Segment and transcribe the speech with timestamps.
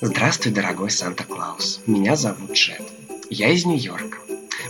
[0.00, 1.80] Здравствуй, дорогой Санта-Клаус.
[1.86, 2.82] Меня зовут Джет.
[3.30, 4.18] Я из Нью-Йорка.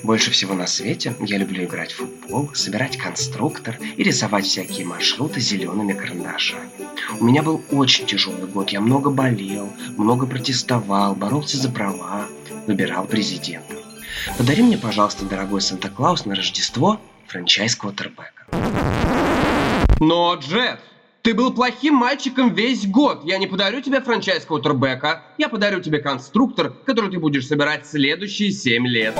[0.03, 5.41] Больше всего на свете я люблю играть в футбол, собирать конструктор и рисовать всякие маршруты
[5.41, 6.71] зелеными карандашами.
[7.19, 12.26] У меня был очень тяжелый год, я много болел, много протестовал, боролся за права,
[12.67, 13.74] выбирал президента.
[14.38, 18.46] Подари мне, пожалуйста, дорогой Санта-Клаус, на Рождество франчайз квотербека.
[20.01, 20.80] Но, Джет,
[21.27, 23.23] ты был плохим мальчиком весь год.
[23.24, 25.25] Я не подарю тебе франчайз квотербека.
[25.39, 29.12] Я подарю тебе конструктор, который ты будешь собирать следующие 7 лет.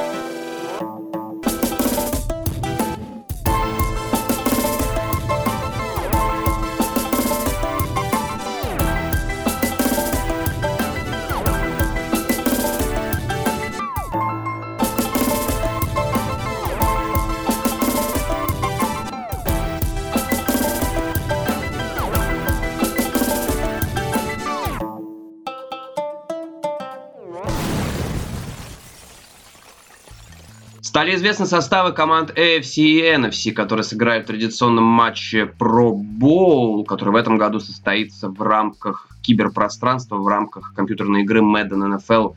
[30.97, 37.11] Стали известны составы команд AFC и NFC, которые сыграют в традиционном матче Pro Bowl, который
[37.11, 42.35] в этом году состоится в рамках киберпространства, в рамках компьютерной игры Madden NFL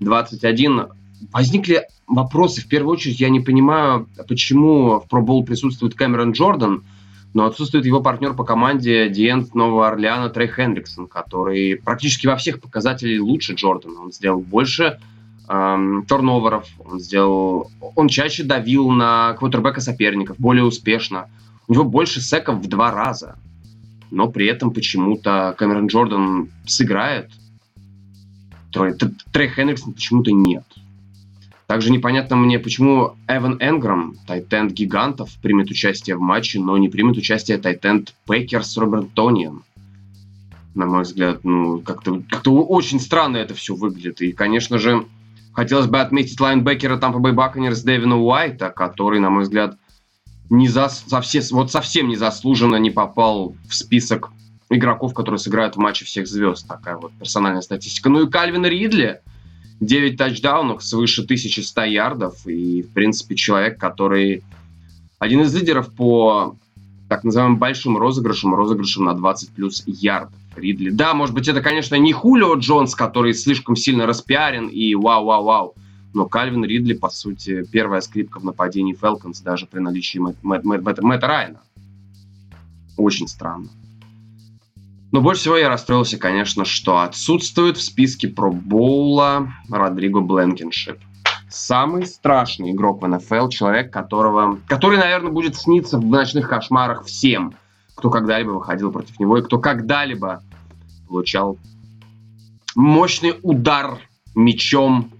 [0.00, 0.88] 21.
[1.32, 2.60] Возникли вопросы.
[2.60, 6.84] В первую очередь, я не понимаю, почему в Pro Bowl присутствует Кэмерон Джордан,
[7.32, 12.60] но отсутствует его партнер по команде Диент Нового Орлеана Трей Хендриксон, который практически во всех
[12.60, 14.02] показателях лучше Джордана.
[14.02, 14.98] Он сделал больше
[15.48, 21.28] эм, турноверов, он сделал, он чаще давил на квотербека соперников, более успешно.
[21.68, 23.36] У него больше секов в два раза.
[24.10, 27.30] Но при этом почему-то Кэмерон Джордан сыграет,
[28.72, 28.94] Трой,
[29.32, 30.64] Трей Хенриксон почему-то нет.
[31.66, 37.16] Также непонятно мне, почему Эван Энграм, тайтенд гигантов, примет участие в матче, но не примет
[37.16, 39.62] участие тайтенд Пекерс Роберт Тониан.
[40.74, 44.20] На мой взгляд, ну, как-то как очень странно это все выглядит.
[44.20, 45.06] И, конечно же,
[45.52, 49.76] Хотелось бы отметить лайнбекера Тампа Бэй Баконерс Дэвина Уайта, который, на мой взгляд,
[50.48, 54.30] не за, совсем, вот совсем незаслуженно не попал в список
[54.70, 56.66] игроков, которые сыграют в матче всех звезд.
[56.66, 58.08] Такая вот персональная статистика.
[58.08, 59.20] Ну и Кальвин Ридли.
[59.80, 62.46] 9 тачдаунов, свыше 1100 ярдов.
[62.46, 64.44] И, в принципе, человек, который
[65.18, 66.56] один из лидеров по
[67.12, 70.32] так называемым большим розыгрышам, розыгрышам на 20 плюс ярдов.
[70.56, 70.88] Ридли.
[70.88, 75.74] Да, может быть, это, конечно, не Хулио Джонс, который слишком сильно распиарен и вау-вау-вау.
[76.14, 81.26] Но Кальвин Ридли, по сути, первая скрипка в нападении Фелконс даже при наличии Мэтта, Мэтта
[81.26, 81.60] Райана.
[82.96, 83.68] Очень странно.
[85.10, 90.98] Но больше всего я расстроился, конечно, что отсутствует в списке пробоула Родриго Бленкиншип.
[91.52, 97.54] Самый страшный игрок в НФЛ, человек, которого, который, наверное, будет сниться в ночных кошмарах всем–
[97.94, 100.42] кто когда-либо выходил против него и кто когда-либо
[101.06, 101.58] получал
[102.74, 103.98] мощный удар
[104.34, 105.12] мечом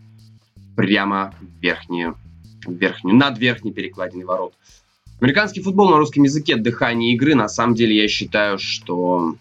[0.75, 2.17] прямо в верхнюю,
[2.67, 4.55] в верхнюю, над верхней перекладиной ворот.
[5.21, 7.35] Американский футбол на русском языке дыхание игры.
[7.35, 9.37] На самом деле я считаю, что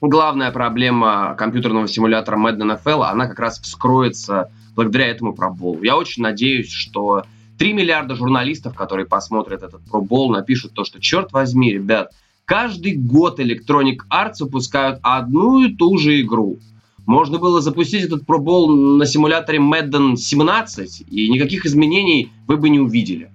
[0.00, 5.82] главная проблема компьютерного симулятора Madden NFL, она как раз вскроется благодаря этому проболу.
[5.82, 7.24] Я очень надеюсь, что
[7.58, 12.12] 3 миллиарда журналистов, которые посмотрят этот пробол, напишут то, что, черт возьми, ребят,
[12.44, 16.58] каждый год Electronic Arts выпускают одну и ту же игру.
[17.06, 22.80] Можно было запустить этот пробол на симуляторе Madden 17, и никаких изменений вы бы не
[22.80, 23.30] увидели.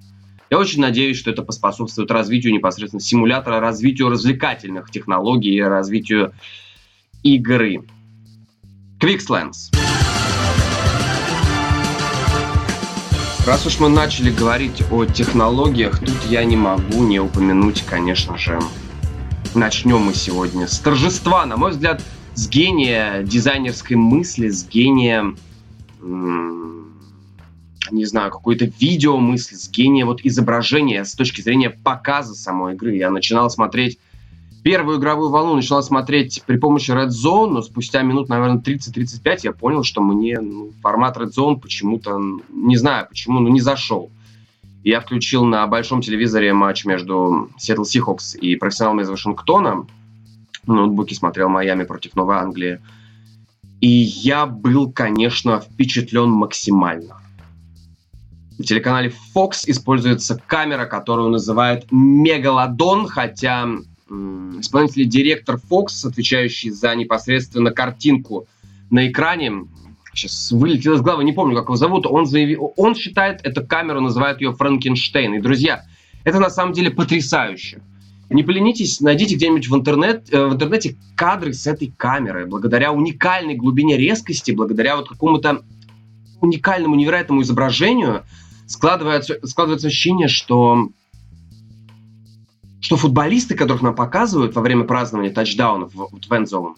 [0.49, 6.33] Я очень надеюсь, что это поспособствует развитию непосредственно симулятора, развитию развлекательных технологий, развитию
[7.21, 7.83] игры.
[8.99, 9.69] Quickslands.
[13.49, 18.59] Раз уж мы начали говорить о технологиях, тут я не могу не упомянуть, конечно же,
[19.55, 21.99] начнем мы сегодня с торжества, на мой взгляд,
[22.35, 25.33] с гения дизайнерской мысли, с гения,
[27.89, 32.97] не знаю, какой-то видео мысли, с гения вот изображения с точки зрения показа самой игры.
[32.97, 33.97] Я начинал смотреть
[34.69, 39.51] первую игровую волну начала смотреть при помощи Red Zone, но спустя минут, наверное, 30-35 я
[39.51, 44.11] понял, что мне ну, формат Red Zone почему-то, не знаю почему, но не зашел.
[44.83, 49.87] Я включил на большом телевизоре матч между Seattle Seahawks и профессионалами из Вашингтона.
[50.67, 52.79] В ноутбуке смотрел Майами против Новой Англии.
[53.81, 57.19] И я был, конечно, впечатлен максимально.
[58.59, 63.67] В телеканале Fox используется камера, которую называют Мегалодон, хотя
[64.09, 68.47] исполнительный директор Fox, отвечающий за непосредственно картинку
[68.89, 69.67] на экране,
[70.13, 74.01] сейчас вылетел из головы, не помню, как его зовут, он, заявил, он считает эту камеру,
[74.01, 75.35] называет ее Франкенштейн.
[75.35, 75.85] И, друзья,
[76.23, 77.81] это на самом деле потрясающе.
[78.29, 82.45] Не поленитесь, найдите где-нибудь в, интернет, э, в интернете кадры с этой камерой.
[82.45, 85.63] Благодаря уникальной глубине резкости, благодаря вот какому-то
[86.39, 88.23] уникальному, невероятному изображению
[88.67, 90.89] складывается, складывается ощущение, что
[92.89, 96.73] что футболисты, которых нам показывают во время празднования тачдаунов в, в Endzone,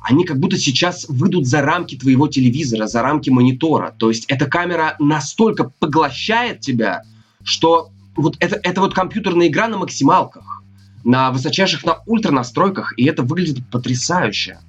[0.00, 3.92] они как будто сейчас выйдут за рамки твоего телевизора, за рамки монитора.
[3.98, 7.02] То есть эта камера настолько поглощает тебя,
[7.42, 10.62] что вот это, это вот компьютерная игра на максималках,
[11.02, 14.60] на высочайших, на ультра настройках, и это выглядит потрясающе.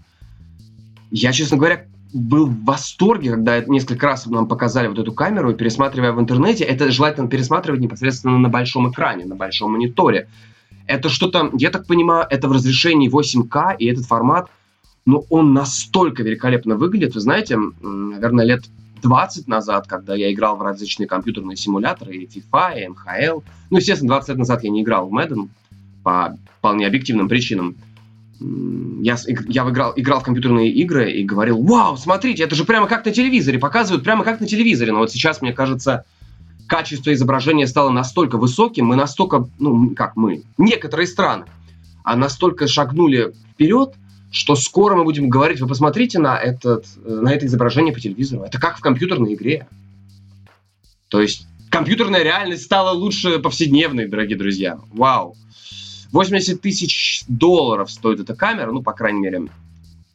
[1.11, 5.55] Я, честно говоря, был в восторге, когда несколько раз нам показали вот эту камеру, и
[5.55, 10.27] пересматривая в интернете, это желательно пересматривать непосредственно на большом экране, на большом мониторе.
[10.87, 14.49] Это что-то, я так понимаю, это в разрешении 8К, и этот формат,
[15.05, 17.15] ну, он настолько великолепно выглядит.
[17.15, 18.63] Вы знаете, наверное, лет
[19.01, 24.09] 20 назад, когда я играл в различные компьютерные симуляторы, и FIFA, и NHL, ну, естественно,
[24.09, 25.49] 20 лет назад я не играл в Madden
[26.03, 27.75] по вполне объективным причинам,
[28.39, 29.17] я,
[29.47, 33.11] я играл, играл в компьютерные игры и говорил, вау, смотрите, это же прямо как на
[33.11, 34.91] телевизоре, показывают прямо как на телевизоре.
[34.91, 36.05] Но вот сейчас, мне кажется,
[36.67, 41.45] качество изображения стало настолько высоким, мы настолько, ну, как мы, некоторые страны,
[42.03, 43.93] а настолько шагнули вперед,
[44.31, 48.43] что скоро мы будем говорить, вы посмотрите на, этот, на это изображение по телевизору.
[48.43, 49.67] Это как в компьютерной игре.
[51.07, 54.79] То есть компьютерная реальность стала лучше повседневной, дорогие друзья.
[54.91, 55.35] Вау.
[56.11, 59.47] 80 тысяч долларов стоит эта камера, ну, по крайней мере,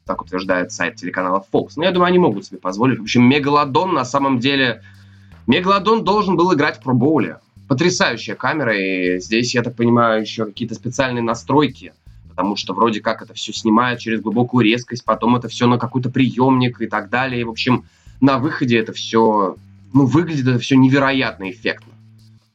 [0.04, 1.72] так утверждает сайт телеканала Fox.
[1.76, 2.98] Но я думаю, они могут себе позволить.
[2.98, 4.82] В общем, Мегалодон на самом деле...
[5.46, 7.38] Мегалодон должен был играть в пробоуле.
[7.68, 11.94] Потрясающая камера, и здесь, я так понимаю, еще какие-то специальные настройки,
[12.28, 16.10] потому что вроде как это все снимает через глубокую резкость, потом это все на какой-то
[16.10, 17.40] приемник и так далее.
[17.40, 17.84] И, в общем,
[18.20, 19.56] на выходе это все,
[19.92, 21.92] ну, выглядит это все невероятно эффектно.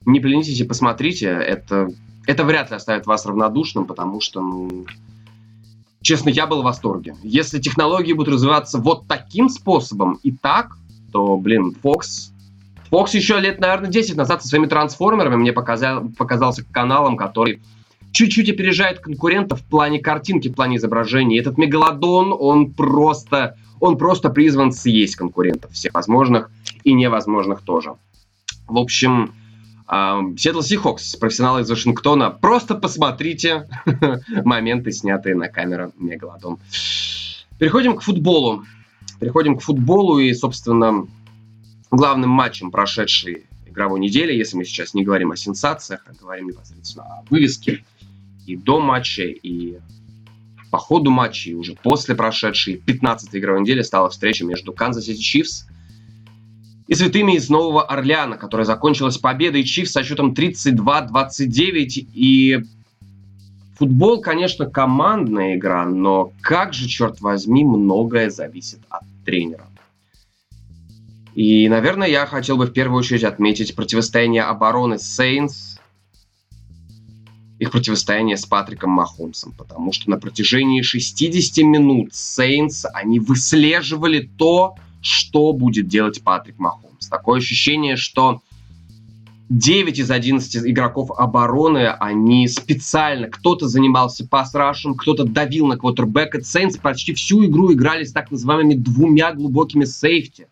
[0.05, 1.89] Не поленитесь и посмотрите, это
[2.27, 4.85] это вряд ли оставит вас равнодушным, потому что, ну,
[6.01, 7.15] честно, я был в восторге.
[7.23, 10.77] Если технологии будут развиваться вот таким способом и так,
[11.11, 12.31] то, блин, Fox...
[12.91, 17.61] Fox еще лет, наверное, 10 назад со своими трансформерами мне показал, показался каналом, который
[18.11, 21.39] чуть-чуть опережает конкурентов в плане картинки, в плане изображения.
[21.39, 26.49] Этот мегалодон, он просто, он просто призван съесть конкурентов всех возможных
[26.83, 27.95] и невозможных тоже.
[28.67, 29.33] В общем,
[29.89, 32.29] Сиэтл Сихокс, профессионалы из Вашингтона.
[32.29, 33.69] Просто посмотрите
[34.43, 36.59] моменты, снятые на камеру Мегалодон.
[37.57, 38.63] Переходим к футболу.
[39.19, 41.07] Переходим к футболу и, собственно,
[41.91, 47.05] главным матчем прошедшей игровой недели, если мы сейчас не говорим о сенсациях, а говорим непосредственно
[47.05, 47.83] о вывеске
[48.45, 49.77] и до матча, и
[50.71, 55.21] по ходу матча, и уже после прошедшей 15-й игровой недели стала встреча между Канзас Сити
[55.21, 55.67] Чифс
[56.87, 62.07] и святыми из Нового Орлеана, которая закончилась победой Чиф со счетом 32-29.
[62.13, 62.63] И
[63.77, 69.67] футбол, конечно, командная игра, но как же, черт возьми, многое зависит от тренера.
[71.37, 75.79] И, наверное, я хотел бы в первую очередь отметить противостояние обороны Сейнс,
[77.59, 84.77] их противостояние с Патриком Махомсом, потому что на протяжении 60 минут Сейнс, они выслеживали то,
[85.03, 87.07] что будет делать Патрик Махомс.
[87.07, 88.41] Такое ощущение, что
[89.49, 96.41] 9 из 11 игроков обороны, они специально, кто-то занимался пас-рашем, кто-то давил на квотербека.
[96.41, 100.47] Сейнс почти всю игру играли с так называемыми двумя глубокими сейфти.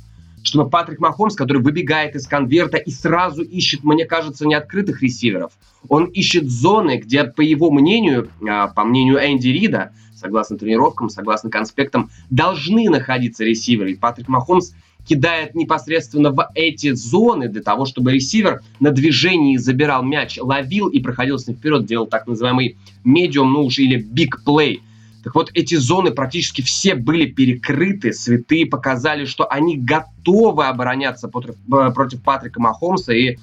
[0.45, 5.51] Чтобы Патрик Махомс, который выбегает из конверта и сразу ищет, мне кажется, не открытых ресиверов,
[5.89, 11.49] он ищет зоны, где, по его мнению, а, по мнению Энди Рида, согласно тренировкам, согласно
[11.49, 13.93] конспектам, должны находиться ресиверы.
[13.93, 14.73] И Патрик Махомс
[15.07, 20.99] кидает непосредственно в эти зоны для того, чтобы ресивер на движении забирал мяч, ловил и
[20.99, 24.77] проходил с ним вперед, делал так называемый медиум, ну уж или big play.
[25.25, 28.13] Так вот, эти зоны практически все были перекрыты.
[28.13, 33.11] Святые показали, что они готовы обороняться против, против Патрика Махомса.
[33.11, 33.39] И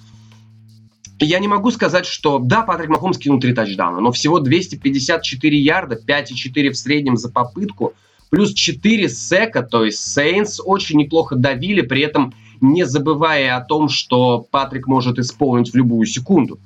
[1.19, 5.99] я не могу сказать, что да, Патрик Махомс кинул три тачдауна, но всего 254 ярда,
[6.07, 7.95] 5,4 в среднем за попытку,
[8.31, 13.89] плюс 4 сека, то есть Сейнс очень неплохо давили, при этом не забывая о том,
[13.89, 16.61] что Патрик может исполнить в любую секунду.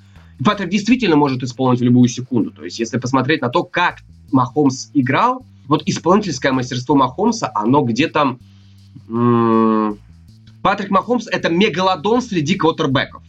[0.44, 2.50] Патрик действительно может исполнить в любую секунду.
[2.50, 4.00] То есть, если посмотреть на то, как
[4.32, 8.38] Махомс играл, вот исполнительское мастерство Махомса, оно где-то...
[10.62, 13.22] Патрик Махомс— это мегалодон среди квотербеков.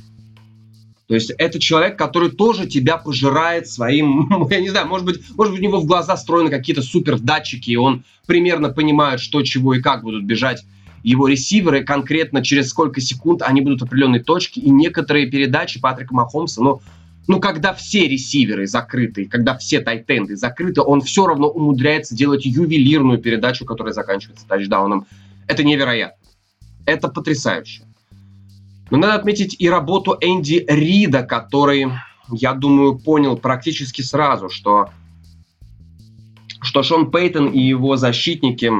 [1.07, 5.53] То есть это человек, который тоже тебя пожирает своим, я не знаю, может быть, может
[5.53, 9.73] быть у него в глаза встроены какие-то супер датчики, и он примерно понимает, что, чего
[9.73, 10.65] и как будут бежать
[11.03, 16.13] его ресиверы, конкретно через сколько секунд они будут в определенной точке, и некоторые передачи Патрика
[16.13, 16.81] Махомса, ну,
[17.27, 23.19] ну, когда все ресиверы закрыты, когда все тайтенды закрыты, он все равно умудряется делать ювелирную
[23.19, 25.05] передачу, которая заканчивается тачдауном.
[25.47, 26.17] Это невероятно.
[26.85, 27.83] Это потрясающе.
[28.89, 31.91] Но надо отметить и работу Энди Рида, который,
[32.31, 34.89] я думаю, понял практически сразу, что,
[36.61, 38.71] что Шон Пейтон и его защитники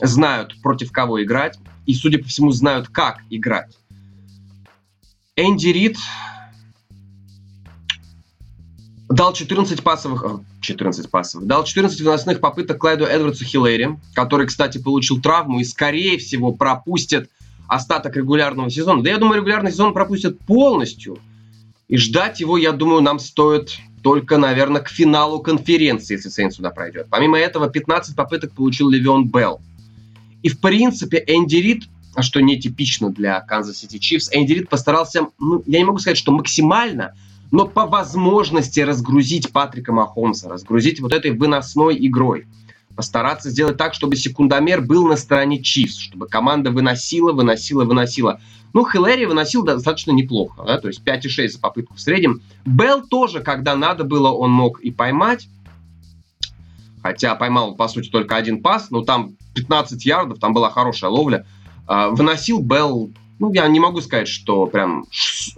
[0.00, 3.76] знают, против кого играть, и, судя по всему, знают, как играть.
[5.34, 5.96] Энди Рид
[9.08, 15.20] дал 14 пасовых, 14 пасовых, дал 14 выносных попыток Клайду Эдвардсу Хиллери, который, кстати, получил
[15.20, 17.30] травму и, скорее всего, пропустит
[17.68, 19.02] остаток регулярного сезона.
[19.02, 21.18] Да я думаю, регулярный сезон пропустят полностью.
[21.88, 26.70] И ждать его, я думаю, нам стоит только, наверное, к финалу конференции, если Сейн сюда
[26.70, 27.06] пройдет.
[27.10, 29.60] Помимо этого, 15 попыток получил Левион Белл.
[30.42, 31.84] И, в принципе, Энди Рид,
[32.20, 36.32] что нетипично для Канзас Сити Чифс, Энди Рид постарался, ну, я не могу сказать, что
[36.32, 37.14] максимально,
[37.50, 42.46] но по возможности разгрузить Патрика Махомса, разгрузить вот этой выносной игрой
[42.96, 48.40] постараться сделать так, чтобы секундомер был на стороне Чифс, чтобы команда выносила, выносила, выносила.
[48.72, 52.40] Ну, Хилэр выносил достаточно неплохо, да, то есть 5,6 за попытку в среднем.
[52.64, 55.48] Белл тоже, когда надо было, он мог и поймать,
[57.02, 61.46] хотя поймал, по сути, только один пас, но там 15 ярдов, там была хорошая ловля.
[61.86, 65.04] А, выносил Белл, ну, я не могу сказать, что прям,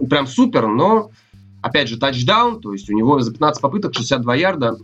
[0.09, 1.11] прям супер, но,
[1.61, 4.77] опять же, тачдаун, то есть у него за 15 попыток 62 ярда,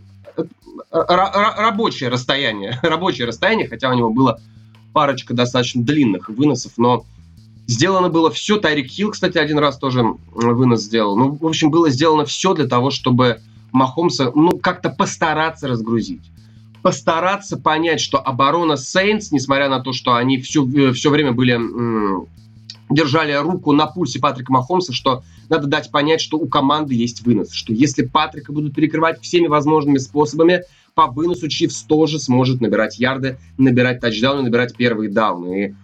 [0.92, 4.40] рабочее расстояние, рабочее расстояние, хотя у него было
[4.94, 7.06] парочка достаточно длинных выносов, но
[7.68, 8.58] сделано было все.
[8.58, 11.18] Тайрик Хилл, кстати, один раз тоже вынос сделал.
[11.18, 13.42] Ну, в общем, было сделано все для того, чтобы
[13.72, 16.22] Махомса, ну, как-то постараться разгрузить.
[16.82, 21.60] Постараться понять, что оборона Сейнс, несмотря на то, что они все, все время были
[22.90, 27.52] держали руку на пульсе Патрика Махомса, что надо дать понять, что у команды есть вынос,
[27.52, 30.62] что если Патрика будут перекрывать всеми возможными способами,
[30.94, 35.76] по выносу Чивс тоже сможет набирать ярды, набирать тачдауны, набирать первые дауны.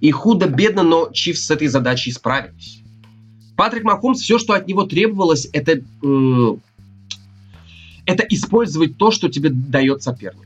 [0.00, 2.82] И, и худо-бедно, но Чивс с этой задачей справились.
[3.56, 5.80] Патрик Махомс, все, что от него требовалось, это,
[8.04, 10.43] это использовать то, что тебе дает соперник.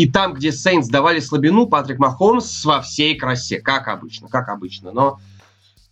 [0.00, 4.92] И там, где Сейнс давали слабину, Патрик Махомс во всей красе, как обычно, как обычно.
[4.92, 5.20] Но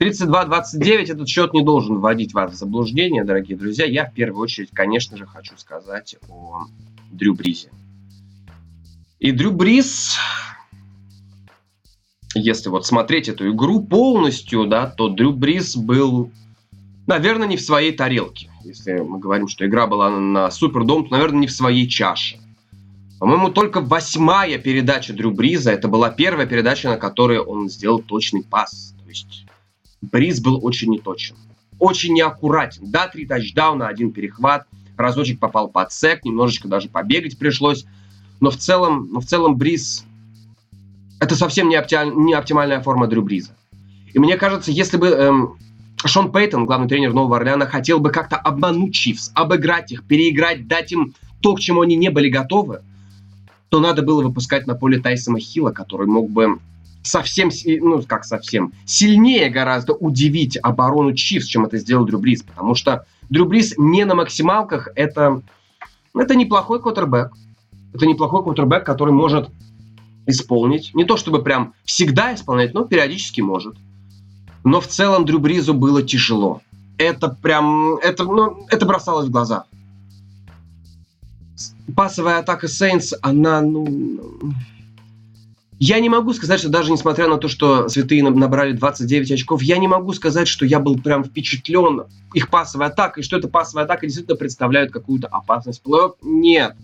[0.01, 3.85] 32-29 этот счет не должен вводить вас в заблуждение, дорогие друзья.
[3.85, 6.63] Я в первую очередь, конечно же, хочу сказать о
[7.13, 7.69] Дрю Бризе.
[9.19, 10.17] И Дрю Бриз,
[12.33, 16.33] если вот смотреть эту игру полностью, да, то Дрю Бриз был,
[17.07, 18.51] наверное, не в своей тарелке.
[18.65, 22.39] Если мы говорим, что игра была на Супердом, то, наверное, не в своей чаше.
[23.19, 28.45] По-моему, только восьмая передача Дрю Бриза, это была первая передача, на которой он сделал точный
[28.45, 28.95] пас.
[29.03, 29.45] То есть
[30.01, 31.35] Бриз был очень неточен.
[31.81, 32.91] Очень неаккуратен.
[32.91, 34.67] Да, три тачдауна, один перехват.
[34.97, 37.87] Разочек попал под сек, немножечко даже побегать пришлось.
[38.41, 40.05] Но в целом, но в целом Бриз...
[41.21, 43.57] Это совсем не, оптималь, не оптимальная форма Дрю Бриза.
[44.13, 45.59] И мне кажется, если бы эм,
[46.05, 50.93] Шон Пейтон, главный тренер Нового Орлеана, хотел бы как-то обмануть Чивс, обыграть их, переиграть, дать
[50.93, 52.83] им то, к чему они не были готовы,
[53.69, 56.59] то надо было выпускать на поле Тайсона Хилла, который мог бы
[57.03, 62.75] совсем, ну как совсем, сильнее гораздо удивить оборону Чивс, чем это сделал Дрю Бриз, потому
[62.75, 65.43] что Дрю Бриз не на максималках, это,
[66.15, 67.33] это неплохой квотербек.
[67.95, 69.49] Это неплохой квотербек, который может
[70.27, 70.95] исполнить.
[70.95, 73.77] Не то чтобы прям всегда исполнять, но периодически может.
[74.63, 76.61] Но в целом Дрю Бризу было тяжело.
[76.99, 79.65] Это прям, это, ну, это бросалось в глаза
[81.95, 84.55] пасовая атака Saints, она, ну...
[85.81, 89.79] Я не могу сказать, что даже несмотря на то, что святые набрали 29 очков, я
[89.79, 92.03] не могу сказать, что я был прям впечатлен
[92.35, 96.75] их пасовой атакой, что эта пасовая атака действительно представляет какую-то опасность плей Нет.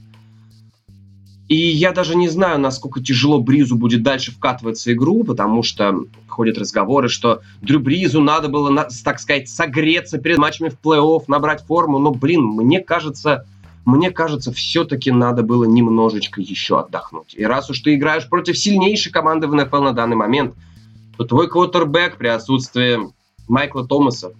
[1.49, 6.57] И я даже не знаю, насколько тяжело Бризу будет дальше вкатываться игру, потому что ходят
[6.57, 11.99] разговоры, что Дрю Бризу надо было, так сказать, согреться перед матчами в плей-офф, набрать форму.
[11.99, 13.45] Но, блин, мне кажется,
[13.85, 17.35] мне кажется, все-таки надо было немножечко еще отдохнуть.
[17.35, 20.55] И раз уж ты играешь против сильнейшей команды в НФЛ на данный момент,
[21.17, 22.99] то твой квотербек при отсутствии
[23.47, 24.33] Майкла Томаса,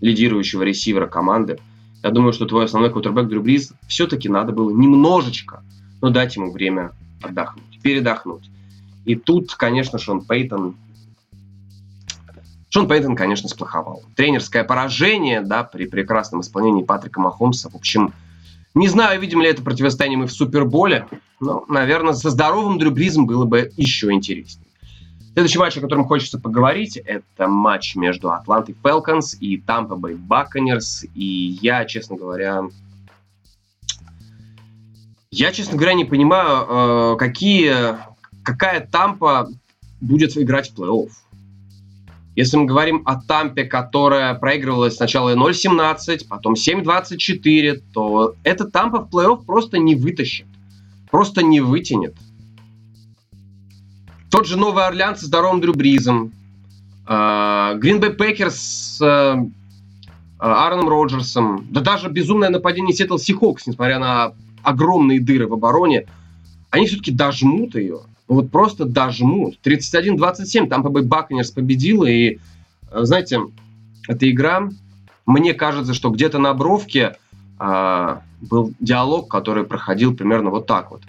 [0.00, 1.58] лидирующего ресивера команды,
[2.02, 5.64] я думаю, что твой основной квотербек Дрю Бриз все-таки надо было немножечко,
[6.00, 6.92] но дать ему время
[7.22, 8.48] отдохнуть, передохнуть.
[9.04, 10.76] И тут, конечно, Шон Пейтон
[12.70, 14.02] Шон Пейтон, конечно, сплоховал.
[14.14, 17.70] Тренерское поражение, да, при прекрасном исполнении Патрика Махомса.
[17.70, 18.12] В общем,
[18.74, 21.06] не знаю, видим ли это противостояние мы в Суперболе,
[21.40, 24.66] но, наверное, со здоровым дрюбризм было бы еще интереснее.
[25.32, 31.08] Следующий матч, о котором хочется поговорить, это матч между Атлантой Falcons и Tampa Bay Buccaneers.
[31.14, 32.64] И я, честно говоря,
[35.30, 37.98] я, честно говоря, не понимаю, э, какие,
[38.42, 39.48] какая Тампа
[40.00, 41.10] будет играть в плей-офф.
[42.38, 49.08] Если мы говорим о Тампе, которая проигрывала сначала 0-17, потом 7-24, то эта Тампа в
[49.12, 50.46] плей-офф просто не вытащит.
[51.10, 52.14] Просто не вытянет.
[54.30, 56.30] Тот же Новый Орлеан со здоровым Дрю Бризом.
[57.08, 59.36] Гринбей Пекерс с э,
[60.38, 61.66] Аароном Роджерсом.
[61.70, 66.06] Да даже безумное нападение Сиэтл Сихокс, несмотря на огромные дыры в обороне,
[66.70, 68.02] они все-таки дожмут ее.
[68.28, 69.58] Вот просто дожмут.
[69.64, 72.04] 31-27 там Бакканирс победила.
[72.04, 72.38] И,
[72.90, 73.40] э, знаете,
[74.06, 74.68] эта игра,
[75.26, 77.16] мне кажется, что где-то на бровке
[77.58, 81.02] а, был диалог, который проходил примерно вот так вот.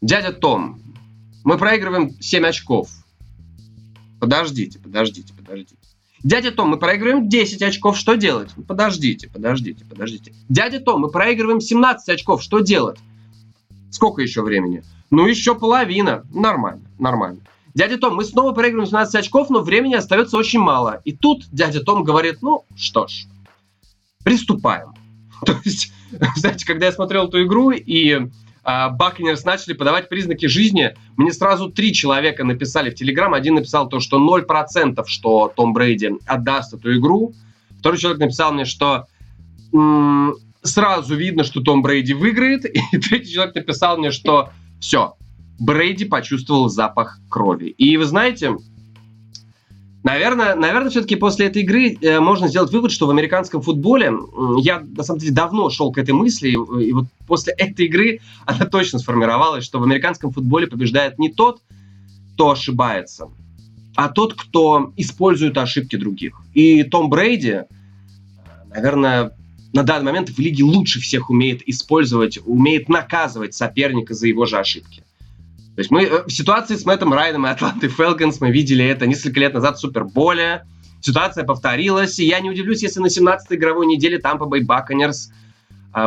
[0.00, 0.80] Дядя Том,
[1.42, 2.90] мы проигрываем 7 очков.
[4.20, 5.76] Подождите, подождите, подождите.
[6.22, 8.50] Дядя Том, мы проигрываем 10 очков, что делать?
[8.66, 10.32] Подождите, подождите, подождите.
[10.48, 12.98] Дядя Том, мы проигрываем 17 очков, что делать?
[13.90, 14.82] Сколько еще времени?
[15.10, 16.24] Ну, еще половина.
[16.32, 17.40] Нормально, нормально.
[17.74, 21.00] Дядя Том, мы снова проигрываем 17 очков, но времени остается очень мало.
[21.04, 23.26] И тут дядя Том говорит, ну, что ж,
[24.24, 24.94] приступаем.
[25.44, 25.92] То есть,
[26.36, 28.28] знаете, когда я смотрел эту игру, и
[28.64, 33.32] Бакнерс начали подавать признаки жизни, мне сразу три человека написали в Телеграм.
[33.32, 37.32] Один написал то, что 0%, что Том Брейди отдаст эту игру.
[37.78, 39.06] Второй человек написал мне, что
[39.72, 42.64] м- сразу видно, что Том Брейди выиграет.
[42.92, 45.14] И третий человек написал мне, что все,
[45.58, 47.66] Брейди почувствовал запах крови.
[47.66, 48.56] И вы знаете,
[50.06, 54.12] Наверное, наверное, все-таки после этой игры э, можно сделать вывод, что в американском футболе,
[54.62, 58.20] я на самом деле давно шел к этой мысли, и, и вот после этой игры
[58.46, 61.60] она точно сформировалась, что в американском футболе побеждает не тот,
[62.34, 63.30] кто ошибается,
[63.96, 66.40] а тот, кто использует ошибки других.
[66.54, 67.62] И Том Брейди,
[68.72, 69.32] наверное,
[69.76, 74.58] на данный момент в лиге лучше всех умеет использовать, умеет наказывать соперника за его же
[74.58, 75.02] ошибки.
[75.74, 79.06] То есть мы э, в ситуации с Мэттом Райдом и Атлантой Фелконс мы видели это
[79.06, 80.64] несколько лет назад в Суперболе.
[81.02, 85.30] Ситуация повторилась, и я не удивлюсь, если на 17-й игровой неделе Тампа Бэй Баконерс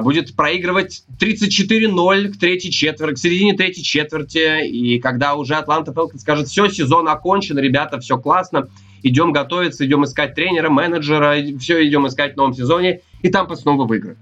[0.02, 6.22] будет проигрывать 34-0 к третьей четверти, к середине третьей четверти, и когда уже Атланта Фелконс
[6.22, 8.68] скажет, все, сезон окончен, ребята, все классно,
[9.04, 13.86] идем готовиться, идем искать тренера, менеджера, все идем искать в новом сезоне, и Тампа снова
[13.86, 14.18] выиграет.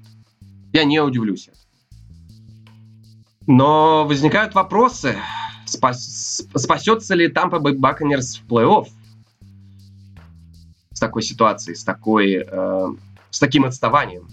[0.74, 1.50] Я не удивлюсь.
[3.46, 5.16] Но возникают вопросы.
[5.66, 8.88] Спас, спасется ли Тампа Бэй Баконерс в плей-офф?
[10.94, 12.88] С такой ситуацией, с, такой, э,
[13.30, 14.28] с таким отставанием.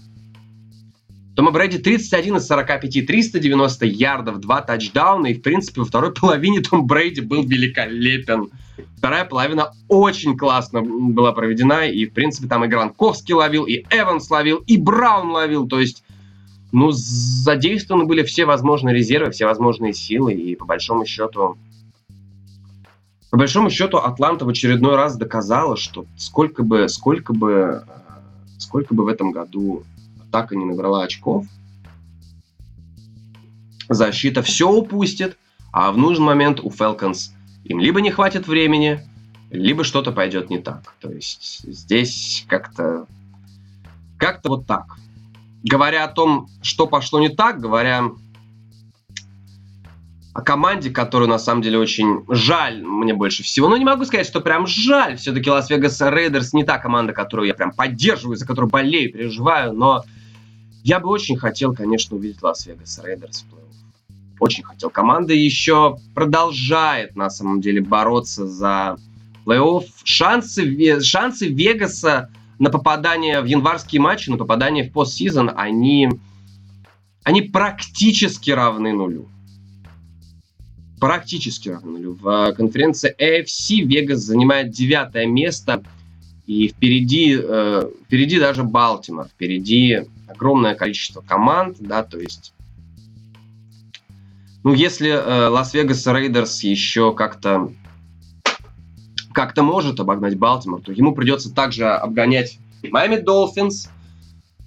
[1.35, 6.61] Тома Брэди 31 из 45, 390 ярдов, 2 тачдауна, и, в принципе, во второй половине
[6.61, 8.49] Том Брейди был великолепен.
[8.97, 14.29] Вторая половина очень классно была проведена, и, в принципе, там и Гранковский ловил, и Эванс
[14.31, 16.03] ловил, и Браун ловил, то есть
[16.71, 21.57] ну, задействованы были все возможные резервы, все возможные силы, и по большому счету...
[23.29, 27.83] По большому счету, Атланта в очередной раз доказала, что сколько бы, сколько бы,
[28.57, 29.83] сколько бы в этом году
[30.35, 31.45] атака не набрала очков,
[33.87, 35.37] защита все упустит,
[35.71, 37.31] а в нужный момент у Falcons
[37.63, 38.99] им либо не хватит времени,
[39.49, 40.95] либо что-то пойдет не так.
[40.99, 43.07] То есть здесь как-то
[44.17, 44.97] как-то вот так
[45.63, 48.11] говоря о том, что пошло не так, говоря
[50.33, 53.67] о команде, которую на самом деле очень жаль мне больше всего.
[53.67, 55.15] Но не могу сказать, что прям жаль.
[55.17, 59.73] Все-таки Лас-Вегас Рейдерс не та команда, которую я прям поддерживаю, за которую болею, переживаю.
[59.73, 60.03] Но
[60.85, 64.35] я бы очень хотел, конечно, увидеть Лас-Вегас Рейдерс в плей-офф.
[64.39, 64.91] Очень хотел.
[64.91, 68.95] Команда еще продолжает, на самом деле, бороться за
[69.45, 69.85] плей-офф.
[70.03, 76.07] Шансы, шансы Вегаса на попадание в январские матчи, на попадание в постсезон, они,
[77.23, 79.27] они практически равны нулю.
[80.99, 82.13] Практически равны нулю.
[82.13, 85.81] В конференции AFC Вегас занимает девятое место,
[86.45, 90.03] и впереди, э, впереди даже Балтимор, впереди
[90.35, 92.53] огромное количество команд, да, то есть
[94.65, 97.71] ну, если э, Лас-Вегас Рейдерс еще как-то
[99.31, 103.89] как-то может обогнать Балтимор, то ему придется также обгонять Майами Долфинс,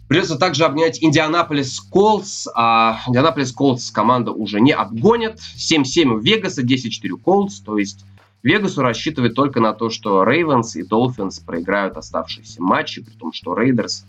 [0.06, 5.40] придется также обгонять Индианаполис Колс, а Индианаполис Колс команда уже не обгонит.
[5.56, 8.04] 7-7 у Вегаса, 10-4 у Колс, то есть
[8.44, 13.56] Вегасу рассчитывает только на то, что Рейвенс и Долфинс проиграют оставшиеся матчи, при том, что
[13.56, 14.04] Рейдерс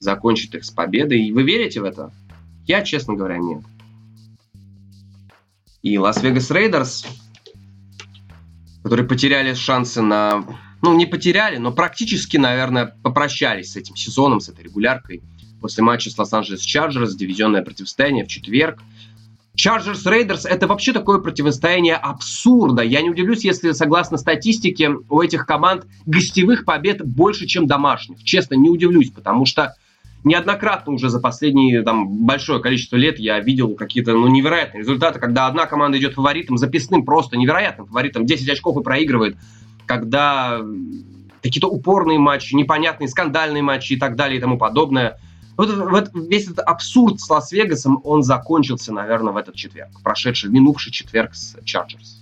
[0.00, 1.20] закончит их с победой.
[1.20, 2.12] И вы верите в это?
[2.66, 3.62] Я, честно говоря, нет.
[5.82, 7.06] И Лас-Вегас Рейдерс
[8.82, 10.44] которые потеряли шансы на...
[10.82, 15.22] Ну, не потеряли, но практически, наверное, попрощались с этим сезоном, с этой регуляркой.
[15.60, 18.78] После матча с Лос-Анджелес Чарджерс, дивизионное противостояние в четверг.
[19.54, 22.82] Chargers Raiders это вообще такое противостояние абсурда.
[22.82, 28.24] Я не удивлюсь, если, согласно статистике, у этих команд гостевых побед больше, чем домашних.
[28.24, 29.74] Честно, не удивлюсь, потому что
[30.24, 35.46] неоднократно уже за последние там, большое количество лет я видел какие-то ну, невероятные результаты, когда
[35.46, 39.36] одна команда идет фаворитом, записным просто невероятным фаворитом, 10 очков и проигрывает,
[39.86, 40.60] когда
[41.42, 45.18] какие-то упорные матчи, непонятные скандальные матчи и так далее и тому подобное–
[45.60, 49.90] вот, вот весь этот абсурд с Лас-Вегасом, он закончился, наверное, в этот четверг.
[50.02, 52.19] Прошедший, минувший четверг с Чарджерс.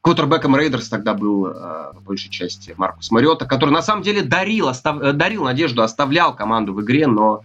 [0.00, 4.68] Квотербеком Рейдерс тогда был, э, по большей части, Маркус Мариота, который на самом деле дарил,
[4.68, 7.42] остав, э, дарил надежду, оставлял команду в игре, но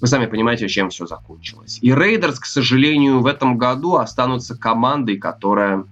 [0.00, 1.78] вы сами понимаете, чем все закончилось.
[1.82, 5.84] И Рейдерс, к сожалению, в этом году останутся командой, которая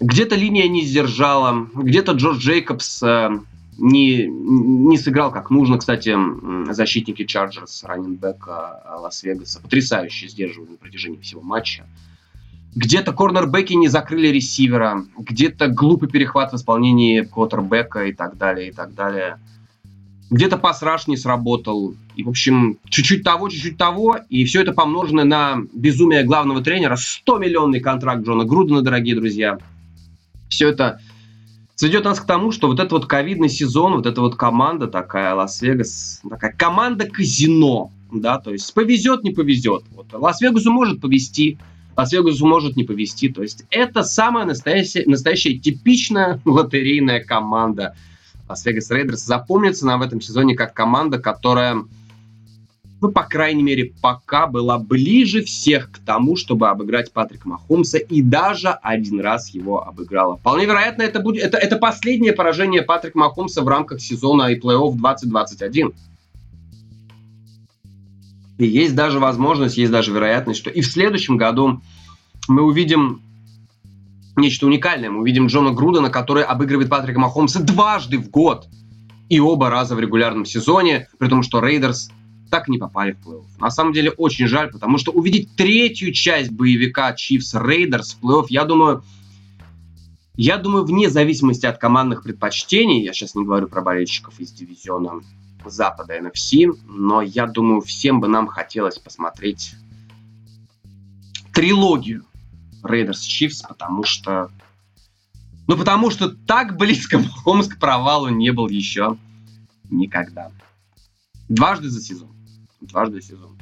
[0.00, 3.30] где-то линия не сдержала, где-то Джош Джейкобс э,
[3.78, 5.78] не, не сыграл как нужно.
[5.78, 6.16] Кстати,
[6.72, 11.86] защитники Чарджерс, раннинбека Лас-Вегаса потрясающе сдерживали на протяжении всего матча.
[12.74, 18.72] Где-то корнербеки не закрыли ресивера, где-то глупый перехват в исполнении квотербека и так далее, и
[18.72, 19.38] так далее.
[20.30, 21.94] Где-то pass rush не сработал.
[22.14, 24.18] И, в общем, чуть-чуть того, чуть-чуть того.
[24.28, 26.96] И все это помножено на безумие главного тренера.
[26.96, 29.58] 100-миллионный контракт Джона Грудена, дорогие друзья.
[30.48, 31.00] Все это
[31.74, 35.34] сведет нас к тому, что вот этот вот ковидный сезон, вот эта вот команда такая,
[35.34, 39.84] Лас-Вегас, такая команда казино, да, то есть повезет, не повезет.
[39.92, 41.58] Вот Лас-Вегасу может повезти,
[42.00, 43.28] Лас-Вегасу может не повезти.
[43.28, 47.94] То есть это самая настоящая, настоящая типичная лотерейная команда.
[48.48, 51.84] Лас-Вегас Рейдерс запомнится нам в этом сезоне как команда, которая
[53.02, 58.20] ну, по крайней мере, пока была ближе всех к тому, чтобы обыграть Патрика Махомса, и
[58.20, 60.36] даже один раз его обыграла.
[60.36, 64.96] Вполне вероятно, это, будет, это, это последнее поражение Патрика Махомса в рамках сезона и плей-офф
[64.96, 65.94] 2021.
[68.60, 71.80] И есть даже возможность, есть даже вероятность, что и в следующем году
[72.46, 73.22] мы увидим
[74.36, 75.08] нечто уникальное.
[75.08, 78.68] Мы увидим Джона Грудена, который обыгрывает Патрика Махомса дважды в год.
[79.30, 82.10] И оба раза в регулярном сезоне, при том, что Рейдерс
[82.50, 83.44] так и не попали в плей-офф.
[83.60, 88.46] На самом деле очень жаль, потому что увидеть третью часть боевика Chiefs Raiders в плей-офф,
[88.50, 89.04] я думаю,
[90.36, 95.22] я думаю, вне зависимости от командных предпочтений, я сейчас не говорю про болельщиков из дивизиона
[95.64, 99.74] Запада NFC, но я думаю, всем бы нам хотелось посмотреть
[101.52, 102.24] трилогию
[102.82, 104.50] Raiders Chiefs, потому что
[105.66, 109.16] ну, потому что так близко Хомс к провалу не был еще
[109.88, 110.50] никогда.
[111.48, 112.30] Дважды за сезон
[112.80, 113.58] дважды сезон.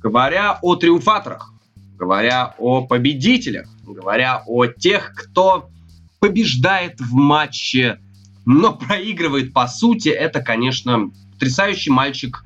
[0.00, 1.52] Говоря о триумфаторах,
[1.96, 5.68] говоря о победителях, говоря о тех, кто
[6.18, 8.00] побеждает в матче,
[8.44, 11.10] но проигрывает по сути, это, конечно,
[11.42, 12.44] потрясающий мальчик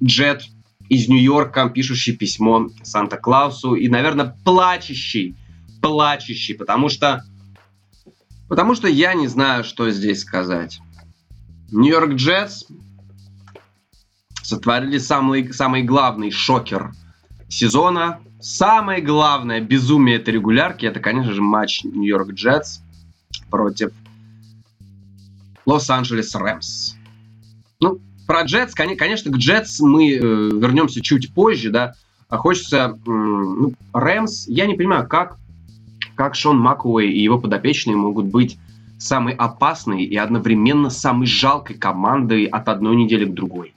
[0.00, 0.44] Джет
[0.88, 5.34] из Нью-Йорка, пишущий письмо Санта-Клаусу и, наверное, плачущий,
[5.82, 7.24] плачущий, потому что
[8.48, 10.78] потому что я не знаю, что здесь сказать.
[11.72, 12.66] Нью-Йорк Джетс
[14.44, 16.92] сотворили самый, самый главный шокер
[17.48, 18.20] сезона.
[18.38, 22.78] Самое главное безумие этой регулярки это, конечно же, матч Нью-Йорк Джетс
[23.50, 23.90] против
[25.64, 26.94] Лос-Анджелес Рэмс.
[27.80, 31.94] Ну, про Джетс, конечно, к Джетс мы э, вернемся чуть позже, да.
[32.28, 32.98] А хочется...
[33.06, 35.36] Ну, Рэмс, я не понимаю, как,
[36.16, 38.58] как Шон Макуэй и его подопечные могут быть
[38.98, 43.74] самой опасной и одновременно самой жалкой командой от одной недели к другой.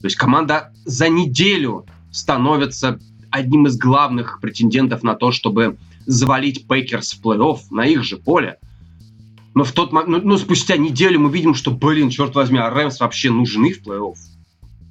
[0.00, 7.14] То есть команда за неделю становится одним из главных претендентов на то, чтобы завалить Пейкерс
[7.14, 8.58] в плей-офф на их же поле.
[9.58, 13.00] Но в тот ну, ну, спустя неделю мы видим, что, блин, черт возьми, а Рэмс
[13.00, 14.14] вообще нужны в плей-офф?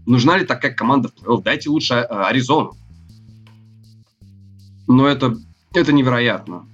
[0.06, 1.42] Нужна ли такая команда в плей-офф?
[1.42, 2.74] Дайте лучше э, Аризону.
[4.86, 5.38] Но это,
[5.74, 6.66] это невероятно.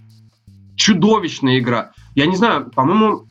[0.76, 1.92] Чудовищная игра.
[2.16, 3.28] Я не знаю, по-моему,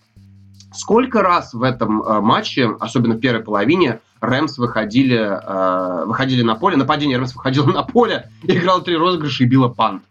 [0.72, 6.54] сколько раз в этом э, матче, особенно в первой половине, Рэмс выходили, э, выходили на
[6.54, 10.04] поле, нападение Рэмс выходило на поле, играл три розыгрыша и била пант.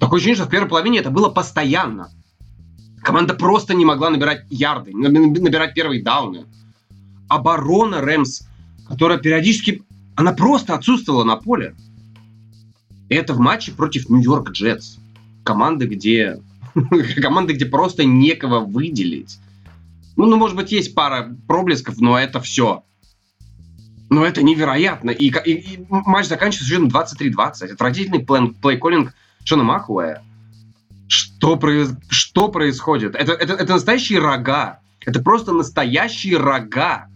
[0.00, 2.08] Такое ощущение, что в первой половине это было постоянно.
[3.06, 6.46] Команда просто не могла набирать ярды, набирать первые дауны.
[7.28, 8.42] Оборона Рэмс,
[8.88, 9.84] которая периодически...
[10.16, 11.76] Она просто отсутствовала на поле.
[13.08, 14.96] Это в матче против Нью-Йорк Джетс.
[15.44, 16.42] Команды, где...
[17.22, 19.38] команды, где просто некого выделить.
[20.16, 22.82] Ну, ну, может быть, есть пара проблесков, но это все.
[24.10, 25.10] Но это невероятно.
[25.10, 27.72] И, и, и матч заканчивается счетом 23-20.
[27.74, 29.14] Отвратительный плей-коллинг
[29.44, 30.24] Шона Махуэя.
[31.08, 31.90] Что, произ...
[32.08, 33.14] что происходит?
[33.14, 34.80] Это, это, это настоящие рога.
[35.04, 37.08] Это просто настоящие рога.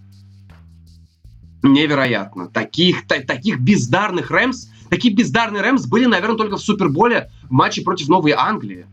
[1.62, 2.48] Невероятно.
[2.48, 7.82] Таких, та, таких бездарных Рэмс, такие бездарные Рэмс были, наверное, только в Суперболе в матче
[7.82, 8.86] против Новой Англии.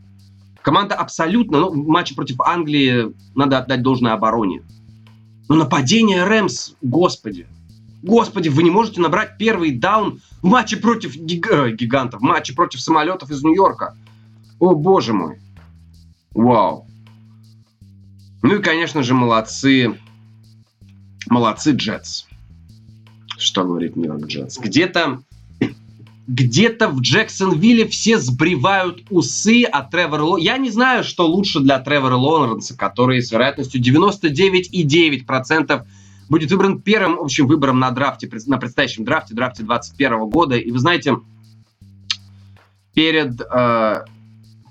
[0.62, 4.64] Команда абсолютно, ну, в матче против Англии надо отдать должное обороне.
[5.48, 7.48] Но нападение Рэмс, господи,
[8.04, 11.50] господи, вы не можете набрать первый даун в матче против гиг...
[11.50, 13.96] Э, гигантов, в матче против самолетов из Нью-Йорка.
[14.60, 15.40] О, боже мой.
[16.34, 16.88] Вау.
[18.42, 19.98] Ну и, конечно же, молодцы.
[21.30, 22.26] Молодцы Джетс.
[23.38, 24.58] Что говорит Нью-Йорк Джетс?
[24.58, 25.22] Где-то
[26.28, 30.38] где-то в Джексонвилле все сбривают усы от Тревора Ло...
[30.38, 35.86] Я не знаю, что лучше для Тревора Лоуренса, который с вероятностью 99,9%
[36.28, 40.58] будет выбран первым общим выбором на драфте, на предстоящем драфте, драфте 2021 года.
[40.58, 41.16] И вы знаете,
[42.94, 44.04] перед, э,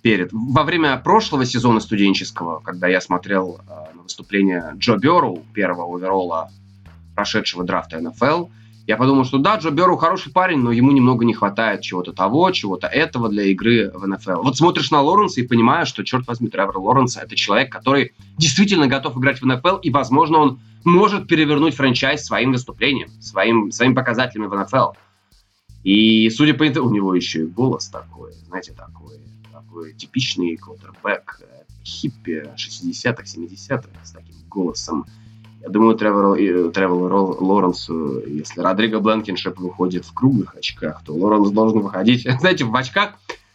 [0.06, 6.48] перед, во время прошлого сезона студенческого, когда я смотрел э, выступление Джо Берроу, первого оверолла
[7.16, 8.46] прошедшего драфта НФЛ,
[8.86, 12.48] я подумал, что да, Джо Беру хороший парень, но ему немного не хватает чего-то того,
[12.52, 14.42] чего-то этого для игры в НФЛ.
[14.42, 18.86] Вот смотришь на Лоренса и понимаешь, что, черт возьми, Тревор Лоренса— это человек, который действительно
[18.86, 24.46] готов играть в НФЛ, и, возможно, он может перевернуть франчайз своим выступлением, своим, своими показателями
[24.46, 24.92] в НФЛ.
[25.82, 29.25] И, судя по этому, у него еще и голос такой, знаете, такой
[29.96, 35.06] типичный квотербек, э, хиппи 60-х, 70-х с таким голосом
[35.66, 36.38] я думаю, Тревор,
[36.70, 37.12] Тревор
[37.42, 43.14] Лоренсу, если Родриго Бленкиншеп выходит в круглых очках, то Лоренс должен выходить, знаете, в очках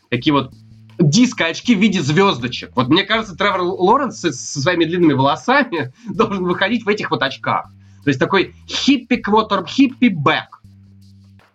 [0.10, 0.52] такие вот
[1.00, 2.72] диско-очки в виде звездочек.
[2.76, 7.72] Вот мне кажется, Тревор Лоренс со своими длинными волосами должен выходить в этих вот очках.
[8.04, 10.61] То есть такой хиппи-квотер, хиппи-бэк.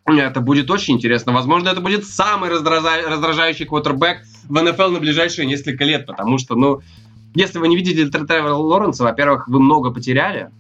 [0.07, 1.33] Это будет очень интересно.
[1.33, 3.03] Возможно, это будет самый раздража...
[3.09, 6.81] раздражающий квотербек в НФЛ на ближайшие несколько лет, потому что, ну,
[7.35, 10.51] если вы не видели Тревора Лоренса, во-первых, вы много потеряли.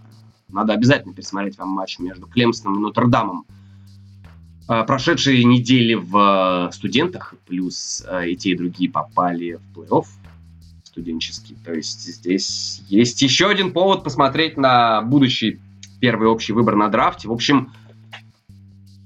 [0.48, 3.44] Надо обязательно пересмотреть вам матч между Клемсоном и Нотр-Дамом.
[4.68, 10.06] А, прошедшие недели в студентах, плюс а, и те, и другие попали в плей-офф
[10.82, 11.56] студенческий.
[11.64, 15.60] То есть здесь есть еще один повод посмотреть на будущий
[16.00, 17.28] первый общий выбор на драфте.
[17.28, 17.72] В общем,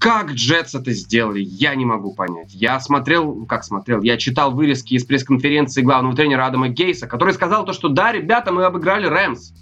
[0.00, 2.54] как Джетс это сделали, я не могу понять.
[2.54, 7.34] Я смотрел, ну как смотрел, я читал вырезки из пресс-конференции главного тренера Адама Гейса, который
[7.34, 9.52] сказал то, что да, ребята, мы обыграли Рэмс.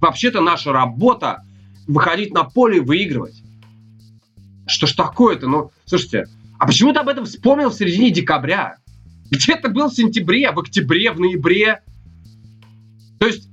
[0.00, 1.44] Вообще-то наша работа
[1.86, 3.40] выходить на поле и выигрывать.
[4.66, 5.46] Что ж такое-то?
[5.46, 6.26] Ну, слушайте,
[6.58, 8.78] а почему ты об этом вспомнил в середине декабря?
[9.30, 11.82] Где это был в сентябре, в октябре, в ноябре?
[13.20, 13.48] То есть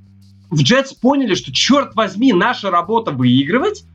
[0.49, 3.85] в Джетс поняли, что, черт возьми, наша работа выигрывать,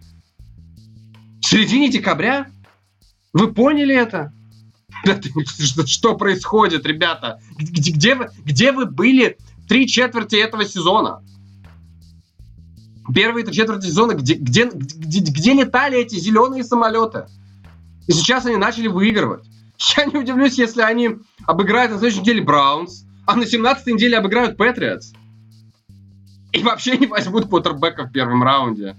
[1.46, 2.48] в середине декабря?
[3.32, 4.32] Вы поняли это?
[5.86, 7.40] Что происходит, ребята?
[7.56, 11.22] Где, вы, где вы были три четверти этого сезона?
[13.14, 17.26] Первые три четверти сезона, где, где, где, где летали эти зеленые самолеты?
[18.08, 19.44] И сейчас они начали выигрывать.
[19.96, 21.10] Я не удивлюсь, если они
[21.46, 25.12] обыграют на следующей неделе Браунс, а на 17 неделе обыграют Патриотс.
[26.50, 28.96] И вообще не возьмут квотербека в первом раунде.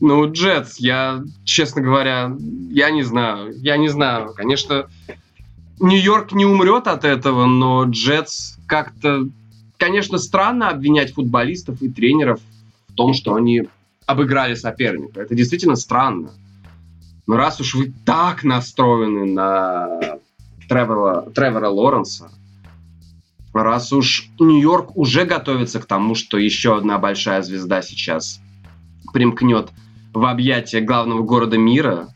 [0.00, 2.36] Ну, Джетс, я, честно говоря,
[2.70, 3.54] я не знаю.
[3.58, 4.34] Я не знаю.
[4.34, 4.88] Конечно,
[5.80, 9.26] Нью-Йорк не умрет от этого, но Джетс как-то...
[9.78, 12.40] Конечно, странно обвинять футболистов и тренеров
[12.88, 13.68] в том, что они
[14.06, 15.20] обыграли соперника.
[15.20, 16.30] Это действительно странно.
[17.26, 20.18] Но раз уж вы так настроены на
[20.68, 22.30] Тревора, Тревора Лоренса,
[23.52, 28.40] раз уж Нью-Йорк уже готовится к тому, что еще одна большая звезда сейчас
[29.12, 29.70] примкнет
[30.16, 32.08] в объятия главного города мира.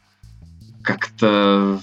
[0.83, 1.81] Как-то...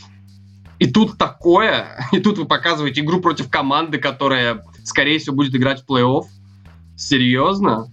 [0.80, 5.84] И тут такое, и тут вы показываете игру против команды, которая, скорее всего, будет играть
[5.84, 6.24] в плей-офф.
[6.96, 7.92] Серьезно?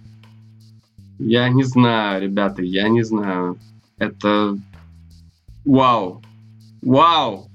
[1.19, 3.59] Я не знаю, ребята, я не знаю.
[3.97, 4.57] Это...
[5.63, 6.23] Вау.
[6.81, 7.47] Вау.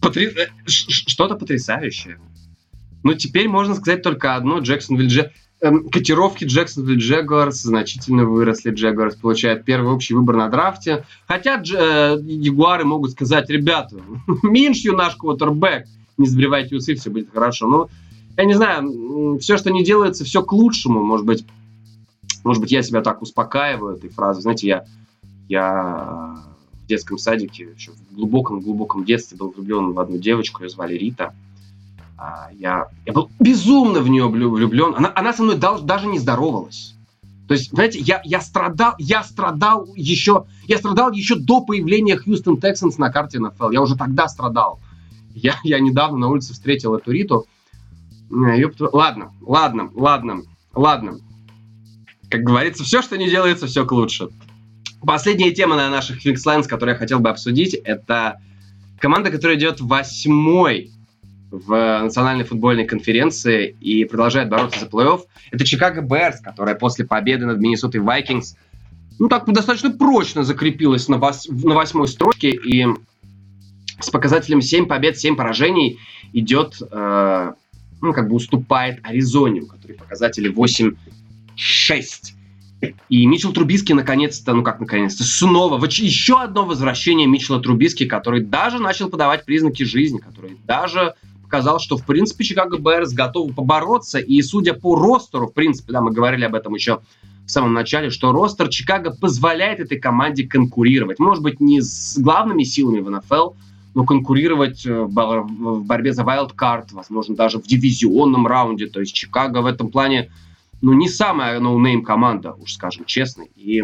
[0.00, 0.26] Потри...
[0.26, 2.18] Э, что-то потрясающее.
[3.02, 4.60] Ну, теперь можно сказать только одно.
[4.60, 8.70] Джексон Вильдже эм, котировки Джексонвилл Джегуарс значительно выросли.
[8.70, 11.04] Джегуарс получает первый общий выбор на драфте.
[11.26, 13.96] Хотя э, Ягуары могут сказать, ребята,
[14.42, 17.66] Миншью наш квотербек, не сбривайте усы, все будет хорошо.
[17.66, 17.88] Но
[18.36, 21.02] я не знаю, все, что не делается, все к лучшему.
[21.02, 21.44] Может быть,
[22.42, 24.42] может быть, я себя так успокаиваю этой фразой.
[24.42, 24.84] Знаете, я,
[25.48, 26.36] я
[26.72, 31.34] в детском садике, еще в глубоком-глубоком детстве был влюблен в одну девочку, ее звали Рита.
[32.22, 34.94] А, я, я был безумно в нее влюблен.
[34.94, 36.94] Она, она со мной даже не здоровалась.
[37.48, 42.56] То есть, знаете, я, я страдал, я страдал еще, я страдал еще до появления Хьюстон
[42.56, 43.70] Texans на карте НФЛ.
[43.70, 44.80] Я уже тогда страдал.
[45.34, 47.46] Я, я недавно на улице встретил эту Риту.
[48.28, 50.42] Ладно, ладно, ладно,
[50.74, 51.20] ладно.
[52.28, 54.30] Как говорится, все, что не делается, все к лучшему.
[55.00, 58.40] Последняя тема на наших Fixlines, которую я хотел бы обсудить, это
[58.98, 60.92] команда, которая идет восьмой
[61.50, 65.22] в национальной футбольной конференции и продолжает бороться за плей-офф.
[65.50, 68.56] Это Чикаго Берс, которая после победы над Миннесотой Вайкингс
[69.18, 72.86] ну, так достаточно прочно закрепилась на, вос- на восьмой строчке и
[74.00, 75.98] с показателем 7 побед, 7 поражений
[76.32, 77.52] идет, э,
[78.00, 80.94] ну, как бы уступает Аризоне, у которой показатели 8-6.
[83.10, 88.78] И Мичел Трубиски наконец-то, ну как наконец-то, снова, еще одно возвращение Мичела Трубиски, который даже
[88.78, 91.14] начал подавать признаки жизни, который даже
[91.50, 96.00] показал, что, в принципе, Чикаго Берс готовы побороться, и судя по ростеру, в принципе, да,
[96.00, 97.00] мы говорили об этом еще
[97.44, 101.18] в самом начале, что ростер Чикаго позволяет этой команде конкурировать.
[101.18, 103.50] Может быть, не с главными силами в НФЛ,
[103.94, 108.86] но конкурировать э, в борьбе за card, возможно, даже в дивизионном раунде.
[108.86, 110.30] То есть Чикаго в этом плане
[110.80, 113.42] ну, не самая no-name команда, уж скажем честно.
[113.56, 113.82] И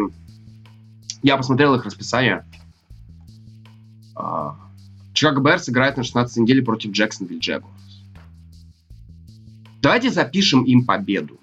[1.21, 2.45] я посмотрел их расписание.
[5.17, 8.03] Чикаго Берс играет на 16 неделе против Джексонвилл Джегуарс.
[9.81, 11.39] Давайте запишем им победу.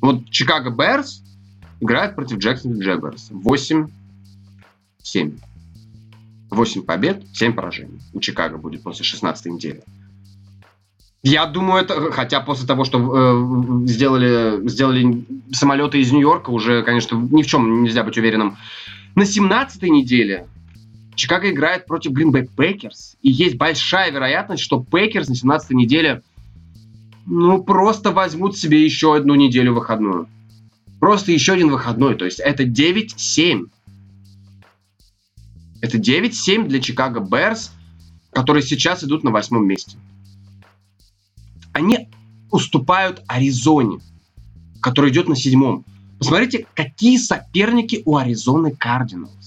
[0.00, 1.22] Вот Чикаго Берс
[1.80, 3.32] играет против Джексонвилл Джегуарс.
[3.32, 3.90] 8-7.
[6.48, 8.00] 8 побед, 7 поражений.
[8.14, 9.82] У Чикаго будет после 16 недели.
[11.22, 17.16] Я думаю, это, хотя после того, что э, сделали, сделали самолеты из Нью-Йорка, уже, конечно,
[17.16, 18.56] ни в чем нельзя быть уверенным.
[19.16, 20.46] На 17-й неделе
[21.14, 26.22] Чикаго играет против Bay Packers, и есть большая вероятность, что Packers на 17-й неделе
[27.26, 30.28] ну, просто возьмут себе еще одну неделю выходную.
[31.00, 32.16] Просто еще один выходной.
[32.16, 33.66] То есть это 9-7.
[35.80, 37.72] Это 9-7 для Чикаго Берс,
[38.32, 39.98] которые сейчас идут на восьмом месте
[41.74, 42.08] они
[42.50, 43.98] уступают Аризоне,
[44.80, 45.84] который идет на седьмом.
[46.18, 49.43] Посмотрите, какие соперники у Аризоны Кардиналс.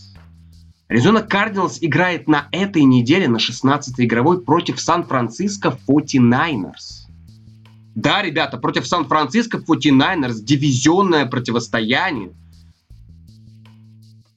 [0.88, 7.08] Аризона Кардиналс играет на этой неделе, на 16-й игровой, против Сан-Франциско 49ers.
[7.96, 12.32] Да, ребята, против Сан-Франциско 49ers дивизионное противостояние.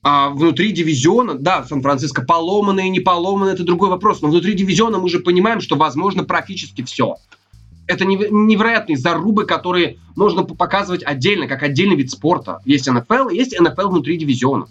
[0.03, 4.23] А внутри дивизиона, да, Сан-Франциско поломанные, не поломанные, это другой вопрос.
[4.23, 7.17] Но внутри дивизиона мы же понимаем, что возможно практически все
[7.91, 12.61] это невероятные зарубы, которые нужно показывать отдельно, как отдельный вид спорта.
[12.65, 14.69] Есть НФЛ, есть НФЛ внутри дивизиона.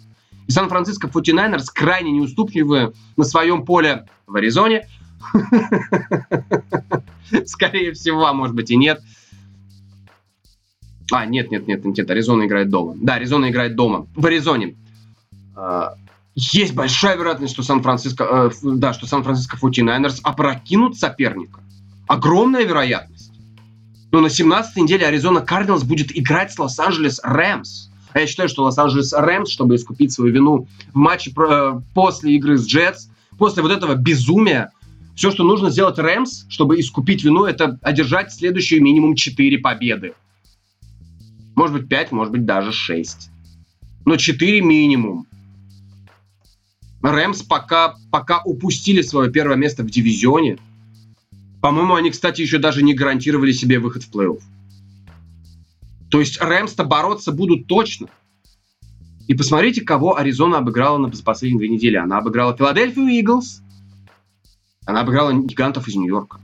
[0.49, 4.87] И Сан-Франциско 49ers крайне неуступчивые на своем поле в Аризоне.
[7.45, 8.99] Скорее всего, а может быть и нет.
[11.11, 12.95] А, нет, нет, нет, нет, Аризона играет дома.
[12.99, 14.07] Да, Аризона играет дома.
[14.15, 14.75] В Аризоне.
[15.55, 15.93] А,
[16.33, 21.59] есть большая вероятность, что Сан-Франциско, э, да, что Сан-Франциско 49ers опрокинут соперника
[22.07, 23.31] огромная вероятность.
[24.11, 27.89] Но на 17-й неделе Аризона Кардиналс будет играть с Лос-Анджелес Рэмс.
[28.13, 32.57] А я считаю, что Лос-Анджелес Рэмс, чтобы искупить свою вину в матче э, после игры
[32.57, 34.71] с Джетс, после вот этого безумия,
[35.15, 40.13] все, что нужно сделать Рэмс, чтобы искупить вину, это одержать следующие минимум 4 победы.
[41.55, 43.29] Может быть 5, может быть даже 6.
[44.05, 45.27] Но 4 минимум.
[47.01, 50.57] Рэмс пока, пока упустили свое первое место в дивизионе–
[51.61, 54.41] по-моему, они, кстати, еще даже не гарантировали себе выход в плей-офф.
[56.09, 58.07] То есть Рэмс-то бороться будут точно.
[59.27, 61.97] И посмотрите, кого Аризона обыграла на последние две недели.
[61.97, 63.61] Она обыграла Филадельфию Иглс,
[64.85, 66.39] она обыграла гигантов из Нью-Йорка.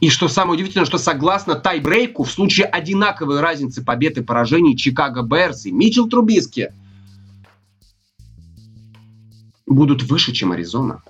[0.00, 5.22] И что самое удивительное, что согласно тайбрейку, в случае одинаковой разницы побед и поражений Чикаго
[5.22, 6.72] Берс и Митчелл Трубиски
[9.66, 11.02] будут выше, чем Аризона.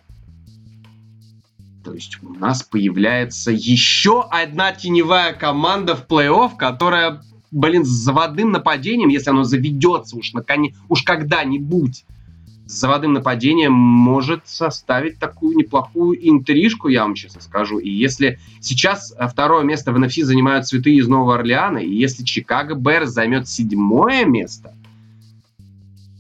[1.97, 9.09] Есть у нас появляется еще одна теневая команда в плей-офф, которая, блин, с заводным нападением,
[9.09, 12.05] если оно заведется уж, наконец, уж когда-нибудь,
[12.67, 17.79] с заводным нападением может составить такую неплохую интрижку, я вам честно скажу.
[17.79, 22.75] И если сейчас второе место в NFC занимают цветы из Нового Орлеана, и если Чикаго
[22.75, 24.75] Берс займет седьмое место–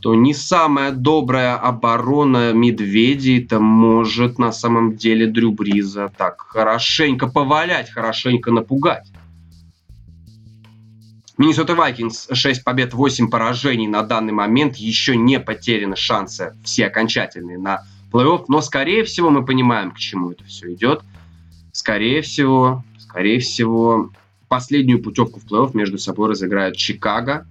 [0.06, 7.90] то не самая добрая оборона медведей-то может на самом деле Дрю Бриза так хорошенько повалять,
[7.90, 9.10] хорошенько напугать.
[11.38, 14.76] Миннесота Вайкингс 6 побед, 8 поражений на данный момент.
[14.76, 17.82] Еще не потеряны шансы все окончательные на
[18.12, 18.44] плей-офф.
[18.46, 21.02] Но, скорее всего, мы понимаем, к чему это все идет.
[21.72, 24.12] Скорее всего, скорее всего,
[24.46, 27.44] последнюю путевку в плей-офф между собой разыграют Чикаго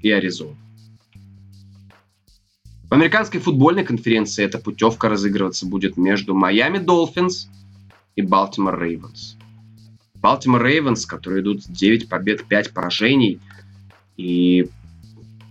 [0.00, 0.54] и Аризона.
[2.92, 7.48] В американской футбольной конференции эта путевка разыгрываться будет между Майами Долфинс
[8.16, 9.38] и Балтимор Рейвенс.
[10.16, 13.40] Балтимор Рейвенс, которые идут 9 побед, 5 поражений,
[14.18, 14.68] и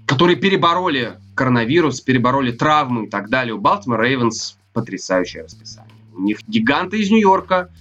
[0.06, 3.56] которые перебороли коронавирус, перебороли травмы и так далее.
[3.56, 5.96] У Балтимор Рейвенс потрясающее расписание.
[6.16, 7.72] У них гиганты из Нью-Йорка,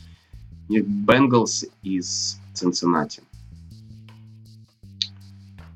[0.71, 3.21] у них Бенгалс из Цинциннати.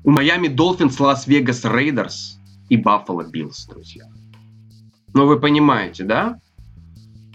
[0.03, 2.34] У Майами Долфинс, Лас-Вегас Рейдерс
[2.69, 4.05] и Баффало Биллс, друзья.
[5.13, 6.39] Ну, вы понимаете, да?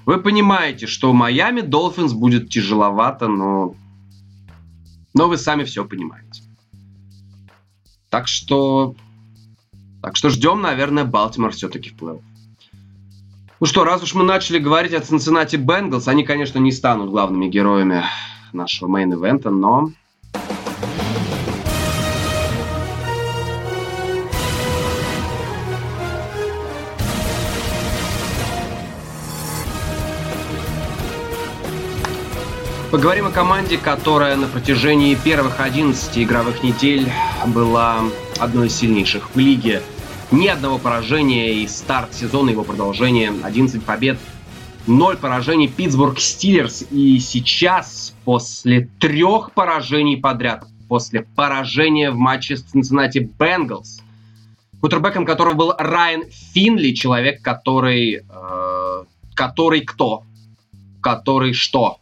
[0.06, 3.74] Вы понимаете, что Майами Долфинс будет тяжеловато, но...
[5.14, 6.42] Но вы сами все понимаете.
[8.08, 8.94] Так что...
[10.02, 12.20] Так что ждем, наверное, Балтимор все-таки в плей
[13.60, 17.48] Ну что, раз уж мы начали говорить о Cincinnati Bengals, они, конечно, не станут главными
[17.48, 18.04] героями
[18.52, 19.92] нашего main event -а, но
[32.90, 37.08] Поговорим о команде, которая на протяжении первых 11 игровых недель
[37.46, 38.00] была
[38.40, 39.80] одной из сильнейших в лиге.
[40.32, 44.18] Ни одного поражения и старт сезона его продолжения 11 побед,
[44.88, 46.84] 0 поражений Питтсбург Стиллерс.
[46.90, 54.00] И сейчас, после трех поражений подряд, после поражения в матче с Cincinnati Bengals,
[54.80, 58.24] кутербеком которого был Райан Финли, человек, который...
[58.28, 59.04] Э,
[59.36, 60.24] который кто?
[61.00, 62.00] Который что?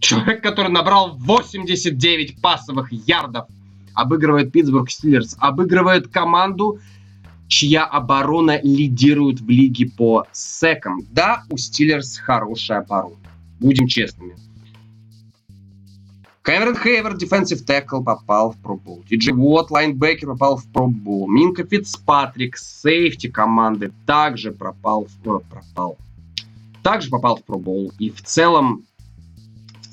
[0.00, 3.46] Человек, который набрал 89 пасовых ярдов,
[3.94, 6.78] обыгрывает Питтсбург Стиллерс, обыгрывает команду,
[7.48, 11.00] чья оборона лидирует в лиге по секам.
[11.10, 13.16] Да, у Стиллерс хорошая оборона.
[13.58, 14.36] Будем честными.
[16.46, 19.02] Кэмерон Хейворд, defensive tackle, попал в Pro Bowl.
[19.10, 21.26] Ти Джей Уотт, linebacker, попал в Pro Bowl.
[21.26, 25.28] Минка Фитцпатрик, safety команды, также пропал в...
[25.28, 25.98] Э, пропал.
[26.84, 27.92] Также попал в Pro Bowl.
[27.98, 28.84] И в целом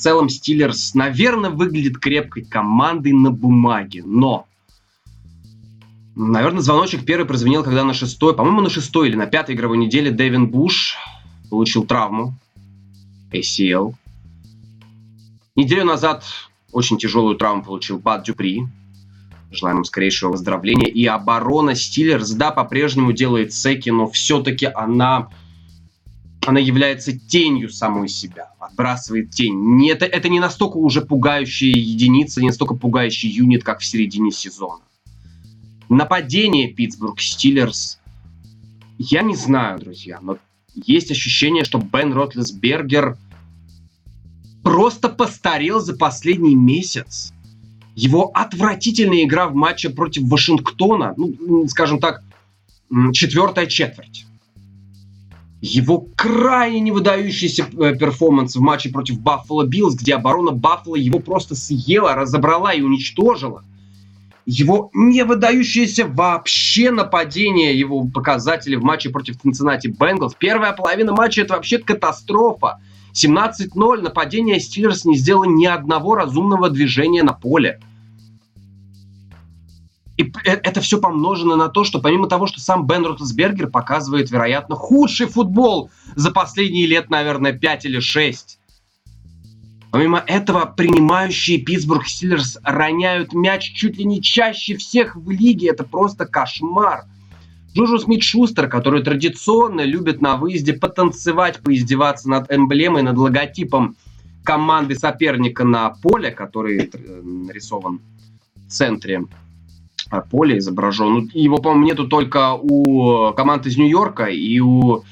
[0.03, 4.45] целом Стиллерс, наверное, выглядит крепкой командой на бумаге, но
[6.15, 10.11] Наверное, звоночек первый прозвенел, когда на шестой, по-моему, на шестой или на пятой игровой неделе
[10.11, 10.95] Дэвин Буш
[11.49, 12.35] получил травму
[13.31, 13.95] ACL.
[15.55, 16.23] Неделю назад
[16.71, 18.67] очень тяжелую травму получил Бат Дюпри.
[19.49, 20.87] Желаем им скорейшего выздоровления.
[20.87, 25.29] И оборона Стиллерс, да, по-прежнему делает секи, но все-таки она
[26.45, 29.55] она является тенью самой себя, отбрасывает тень.
[29.75, 34.31] Не, это, это не настолько уже пугающая единица, не настолько пугающий юнит, как в середине
[34.31, 34.83] сезона.
[35.89, 37.99] Нападение Питтсбург Стиллерс,
[38.97, 40.37] я не знаю, друзья, но
[40.73, 43.17] есть ощущение, что Бен Ротлисбергер
[44.63, 47.33] просто постарел за последний месяц.
[47.95, 52.23] Его отвратительная игра в матче против Вашингтона, ну, скажем так,
[53.11, 54.25] четвертая четверть
[55.65, 61.55] его крайне невыдающийся э, перформанс в матче против Баффало Биллс, где оборона Баффало его просто
[61.55, 63.63] съела, разобрала и уничтожила.
[64.45, 70.33] Его невыдающееся вообще нападение, его показатели в матче против Cincinnati Bengals.
[70.37, 72.81] Первая половина матча это вообще катастрофа.
[73.13, 77.79] 17-0 нападение Стиллерс не сделало ни одного разумного движения на поле.
[80.23, 84.31] И э, это все помножено на то, что помимо того, что сам Бен Ротлсбергер показывает,
[84.31, 88.59] вероятно, худший футбол за последние лет, наверное, 5 или 6.
[89.91, 95.69] Помимо этого, принимающие Питтсбург Стиллерс роняют мяч чуть ли не чаще всех в лиге.
[95.69, 97.05] Это просто кошмар.
[97.75, 103.95] Джуджу Смит-Шустер, который традиционно любит на выезде потанцевать, поиздеваться над эмблемой, над логотипом
[104.43, 108.01] команды соперника на поле, который э, нарисован
[108.67, 109.23] в центре
[110.21, 111.13] поле изображен.
[111.13, 115.03] Ну, его, по-моему, нету только у команд из Нью-Йорка и у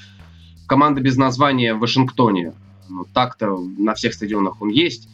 [0.68, 2.54] команды без названия в Вашингтоне.
[2.90, 5.08] Ну, так-то на всех стадионах он есть.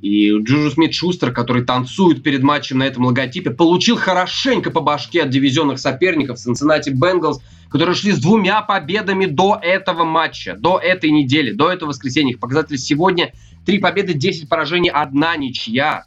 [0.00, 5.22] И Джуджу Смит Шустер, который танцует перед матчем на этом логотипе, получил хорошенько по башке
[5.22, 11.10] от дивизионных соперников Cincinnati Bengals, которые шли с двумя победами до этого матча, до этой
[11.10, 12.32] недели, до этого воскресенья.
[12.32, 13.32] Их показатели сегодня
[13.66, 16.06] три победы, 10 поражений, одна ничья.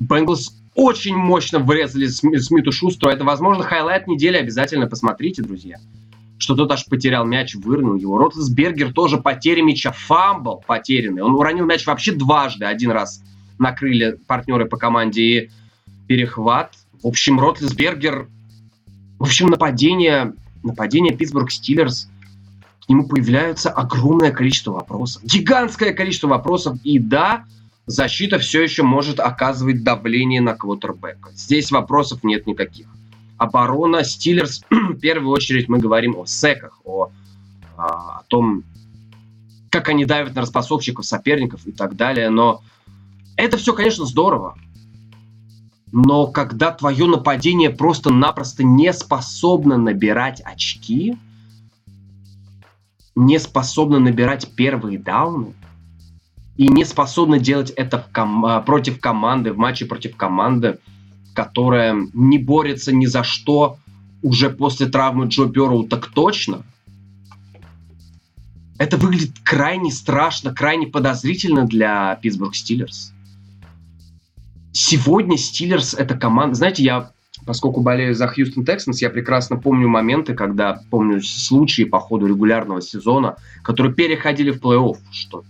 [0.00, 3.10] Bengals очень мощно врезали Смиту Шустру.
[3.10, 4.36] Это, возможно, highlight недели.
[4.36, 5.78] Обязательно посмотрите, друзья.
[6.38, 8.18] Что тот аж потерял мяч, выронил его.
[8.18, 9.92] Ротлсбергер тоже потеря мяча.
[9.92, 11.22] Фамбл потерянный.
[11.22, 12.64] Он уронил мяч вообще дважды.
[12.64, 13.22] Один раз
[13.58, 15.50] накрыли партнеры по команде и
[16.08, 16.74] перехват.
[17.02, 18.28] В общем, Ротлсбергер...
[19.18, 22.08] В общем, нападение, нападение Питтсбург Стиллерс
[22.84, 25.22] к нему появляется огромное количество вопросов.
[25.24, 26.78] Гигантское количество вопросов.
[26.82, 27.44] И да,
[27.86, 31.30] защита все еще может оказывать давление на квотербека.
[31.32, 32.88] Здесь вопросов нет никаких.
[33.36, 37.10] оборона Стиллерс, в первую очередь мы говорим о секах, о,
[37.76, 38.64] о том,
[39.70, 42.30] как они давят на распасовщиков, соперников и так далее.
[42.30, 42.62] Но
[43.36, 44.56] это все, конечно, здорово.
[45.90, 51.16] Но когда твое нападение просто-напросто не способно набирать очки,
[53.14, 55.54] не способно набирать первые дауны,
[56.56, 60.78] и не способно делать это в ком- а, против команды, в матче против команды,
[61.34, 63.78] которая не борется ни за что
[64.22, 66.62] уже после травмы Джо Берроу так точно.
[68.78, 73.12] Это выглядит крайне страшно, крайне подозрительно для Питтсбург Стиллерс.
[74.72, 76.56] Сегодня Стиллерс это команда...
[76.56, 77.12] Знаете, я,
[77.46, 82.82] поскольку болею за Хьюстон Тексанс, я прекрасно помню моменты, когда, помню случаи по ходу регулярного
[82.82, 85.44] сезона, которые переходили в плей-офф, что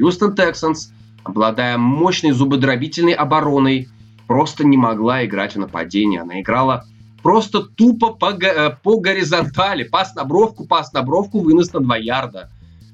[0.00, 0.92] Хьюстон Тексанс,
[1.24, 3.88] обладая мощной зубодробительной обороной,
[4.26, 6.22] просто не могла играть в нападение.
[6.22, 6.86] Она играла
[7.22, 9.84] просто тупо по, э, по горизонтали.
[9.84, 12.50] Пас на бровку, пас на бровку, вынос на 2 ярда.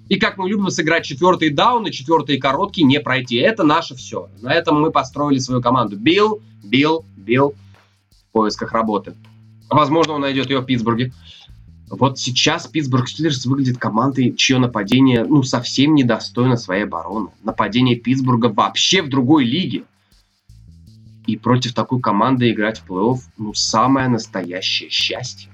[0.08, 3.36] И как мы любим сыграть четвертый даун и четвертые короткие не пройти.
[3.36, 4.28] Это наше все.
[4.40, 5.96] На этом мы построили свою команду.
[5.96, 7.54] Билл, Билл, Билл
[8.10, 9.14] в поисках работы.
[9.70, 11.12] Возможно, он найдет ее в Питтсбурге.
[11.88, 17.28] Вот сейчас Питтсбург Стиллерс выглядит командой, чье нападение ну, совсем недостойно своей обороны.
[17.44, 19.84] Нападение Питтсбурга вообще в другой лиге.
[21.26, 25.50] И против такой команды играть в плей-офф, ну, самое настоящее счастье.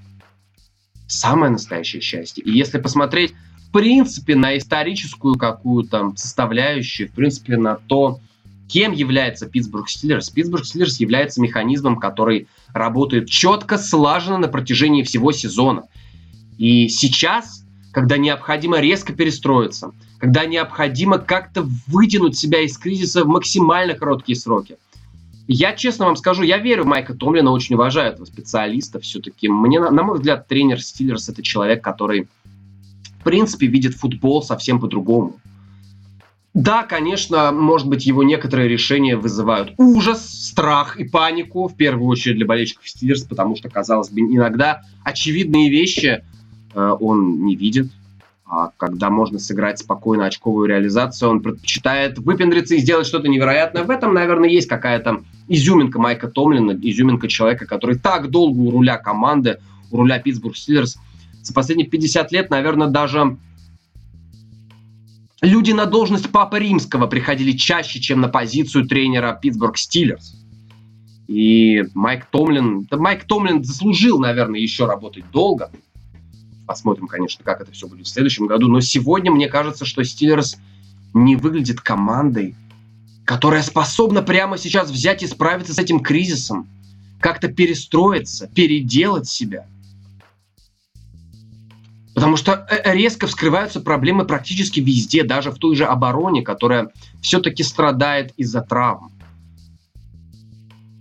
[1.07, 2.43] Самое настоящее счастье.
[2.45, 3.35] И если посмотреть,
[3.69, 8.21] в принципе, на историческую какую-то составляющую, в принципе, на то,
[8.69, 10.31] кем является Питтсбург Стиллерс.
[10.31, 15.85] Питтсбург Стиллерс является механизмом, который работает четко, слаженно на протяжении всего сезона.
[16.59, 23.95] И сейчас, когда необходимо резко перестроиться, когда необходимо как-то вытянуть себя из кризиса в максимально
[23.95, 24.77] короткие сроки,
[25.49, 29.49] я честно вам скажу, я верю в Майка Томлина, очень уважаю этого специалиста все-таки.
[29.49, 32.29] Мне, на, мой взгляд, тренер Стиллерс это человек, который,
[33.21, 35.41] в принципе, видит футбол совсем по-другому.
[36.55, 42.37] Да, конечно, может быть, его некоторые решения вызывают ужас, страх и панику, в первую очередь
[42.37, 46.23] для болельщиков Стиллерс, потому что, казалось бы, иногда очевидные вещи
[46.75, 47.89] он не видит.
[48.55, 53.83] А когда можно сыграть спокойно очковую реализацию, он предпочитает выпендриться и сделать что-то невероятное.
[53.83, 58.99] В этом, наверное, есть какая-то изюминка Майка Томлина, изюминка человека, который так долго у руля
[58.99, 59.59] команды,
[59.91, 60.99] у руля Питтсбург Стиллерс.
[61.41, 63.39] За последние 50 лет, наверное, даже
[65.41, 70.37] люди на должность Папа Римского приходили чаще, чем на позицию тренера Питтсбург Стиллерс.
[71.27, 75.71] И Майк Томлин, да Майк Томлин заслужил, наверное, еще работать долго.
[76.67, 78.69] Посмотрим, конечно, как это все будет в следующем году.
[78.69, 80.59] Но сегодня мне кажется, что Стиллерс
[81.15, 82.55] не выглядит командой,
[83.25, 86.69] которая способна прямо сейчас взять и справиться с этим кризисом,
[87.21, 89.67] как-то перестроиться, переделать себя.
[92.15, 96.91] Потому что э, э, резко вскрываются проблемы практически везде, даже в той же обороне, которая
[97.23, 99.11] все-таки страдает из-за травм.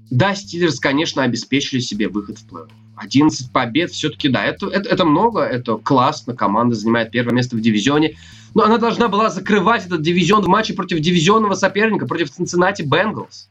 [0.09, 2.71] Да, Стиллерс, конечно, обеспечили себе выход в плей-офф.
[3.01, 7.61] 11 побед, все-таки, да, это, это, это много, это классно, команда занимает первое место в
[7.61, 8.15] дивизионе,
[8.53, 13.47] но она должна была закрывать этот дивизион в матче против дивизионного соперника, против Cincinnati Bengals.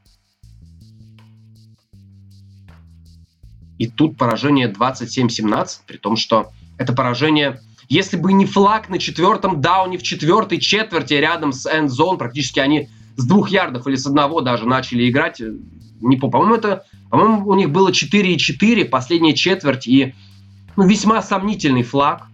[3.79, 9.61] И тут поражение 27-17, при том, что это поражение, если бы не флаг на четвертом
[9.61, 14.43] дауне в четвертой четверти рядом с эндзон, практически они с двух ярдов или с одного
[14.43, 20.15] даже начали играть, не помню, по-моему, это по-моему, у них было 4,4, последняя четверть, и
[20.77, 22.29] ну, весьма сомнительный флаг.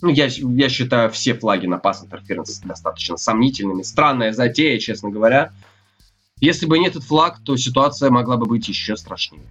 [0.00, 3.82] Ну, я, я считаю все флаги на пас интерференс достаточно сомнительными.
[3.82, 5.52] Странная затея, честно говоря.
[6.40, 9.44] Если бы не этот флаг, то ситуация могла бы быть еще страшнее.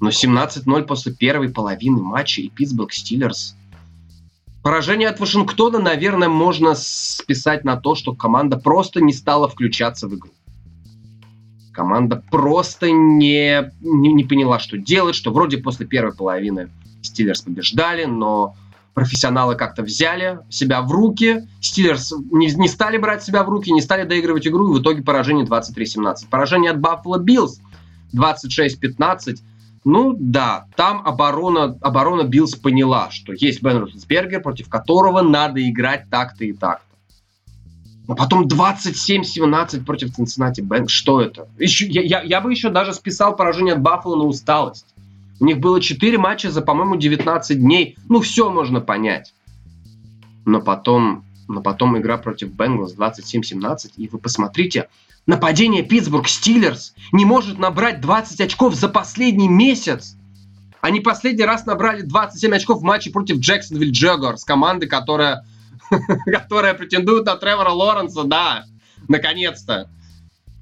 [0.00, 3.56] Но 17-0 после первой половины матча и Питтсбург Стиллерс.
[4.62, 10.14] Поражение от Вашингтона, наверное, можно списать на то, что команда просто не стала включаться в
[10.14, 10.30] игру.
[11.74, 16.70] Команда просто не, не, не поняла, что делать, что вроде после первой половины
[17.02, 18.54] Стиллерс побеждали, но
[18.94, 23.82] профессионалы как-то взяли себя в руки, Стиллерс не, не стали брать себя в руки, не
[23.82, 26.28] стали доигрывать игру, и в итоге поражение 23-17.
[26.30, 27.60] Поражение от Баффало Биллс
[28.14, 29.38] 26-15.
[29.84, 36.08] Ну да, там оборона, оборона Биллс поняла, что есть Бен Ротлисбергер, против которого надо играть
[36.08, 36.93] так-то и так-то.
[38.06, 40.90] Но потом 27-17 против Цинциннати Бэнк.
[40.90, 41.48] Что это?
[41.58, 44.86] Еще, я, я, я бы еще даже списал поражение от Баффала на усталость.
[45.40, 47.96] У них было 4 матча за, по-моему, 19 дней.
[48.08, 49.32] Ну, все можно понять.
[50.44, 54.88] Но потом но потом игра против Бенглс 27-17, и вы посмотрите,
[55.26, 60.16] нападение Питтсбург Стиллерс не может набрать 20 очков за последний месяц.
[60.80, 65.44] Они последний раз набрали 27 очков в матче против Джексонвилл Джегорс, команды, которая,
[66.26, 68.64] которая претендует на Тревора Лоренса, да,
[69.08, 69.90] наконец-то.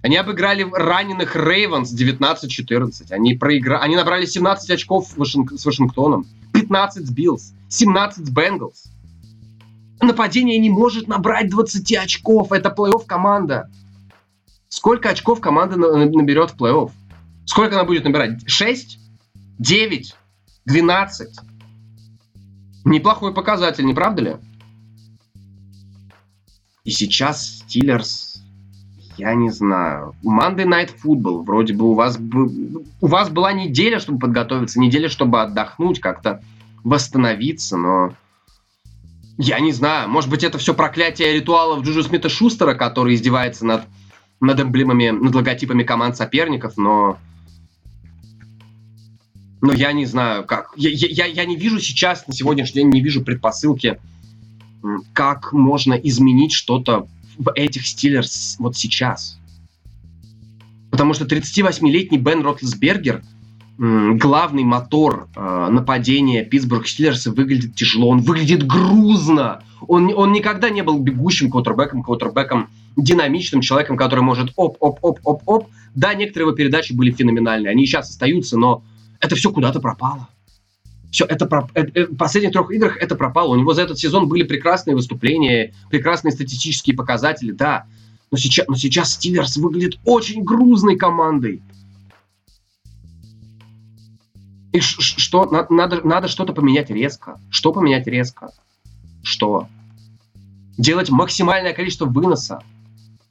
[0.03, 3.12] Они обыграли раненых Рейвенс 19-14.
[3.12, 3.79] Они, проигра...
[3.79, 5.53] Они набрали 17 очков Вашинг...
[5.53, 8.85] с Вашингтоном, 15 с Биллс, 17 с Бенгалс.
[10.01, 12.51] Нападение не может набрать 20 очков.
[12.51, 13.70] Это плей-офф команда.
[14.68, 16.91] Сколько очков команда наберет в плей-офф?
[17.47, 18.43] Сколько она будет набирать?
[18.47, 18.99] 6?
[19.59, 20.16] 9?
[20.64, 21.39] 12?
[22.85, 24.37] Неплохой показатель, не правда ли?
[26.85, 28.33] И сейчас Стиллерс
[29.18, 30.14] я не знаю.
[30.24, 31.45] Monday Night Football.
[31.45, 36.43] Вроде бы у вас, у вас была неделя, чтобы подготовиться, неделя, чтобы отдохнуть, как-то
[36.83, 38.14] восстановиться, но...
[39.39, 40.09] Я не знаю.
[40.09, 43.85] Может быть, это все проклятие ритуалов Джуджу Смита Шустера, который издевается над,
[44.41, 47.18] над эмблемами, над логотипами команд соперников, но...
[49.61, 50.72] Но я не знаю, как.
[50.76, 54.01] Я, я, я не вижу сейчас, на сегодняшний день, не вижу предпосылки,
[55.12, 57.07] как можно изменить что-то
[57.39, 59.39] в этих Стиллерс вот сейчас.
[60.91, 63.22] Потому что 38-летний Бен Ротлсбергер,
[63.78, 69.62] главный мотор э, нападения Питтсбург Стиллерса, выглядит тяжело, он выглядит грузно.
[69.89, 75.68] Он, он никогда не был бегущим квотербеком, квотербеком, динамичным человеком, который может оп-оп-оп-оп-оп.
[75.95, 78.83] Да, некоторые его передачи были феноменальные, они сейчас остаются, но
[79.20, 80.28] это все куда-то пропало.
[81.13, 83.53] Все, это, про, это э, в последних трех играх это пропало.
[83.53, 87.85] У него за этот сезон были прекрасные выступления, прекрасные статистические показатели, да.
[88.31, 91.61] Но сейчас, но сейчас Стиллерс выглядит очень грузной командой.
[94.73, 95.67] И что?
[95.69, 97.39] Надо, надо что-то поменять резко.
[97.51, 98.51] Что поменять резко?
[99.23, 99.69] Что?
[100.79, 102.63] Делать максимальное количество выноса.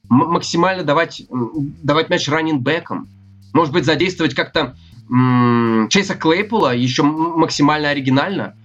[0.08, 3.10] Максимально давать, давать мяч раннинбекам.
[3.54, 4.76] Может быть, задействовать как-то
[5.12, 8.56] Чейса Клейпула еще максимально оригинально.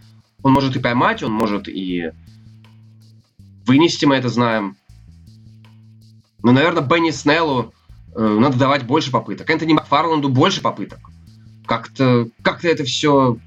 [0.43, 2.13] Он может и поймать, он может и
[3.67, 4.77] вынести, мы это знаем.
[6.45, 7.75] Но, наверное, Бенни Снеллу
[8.15, 9.51] э, надо давать больше попыток.
[9.51, 11.01] Энтони Макфарланду больше попыток.
[11.67, 13.39] Как-то как это все,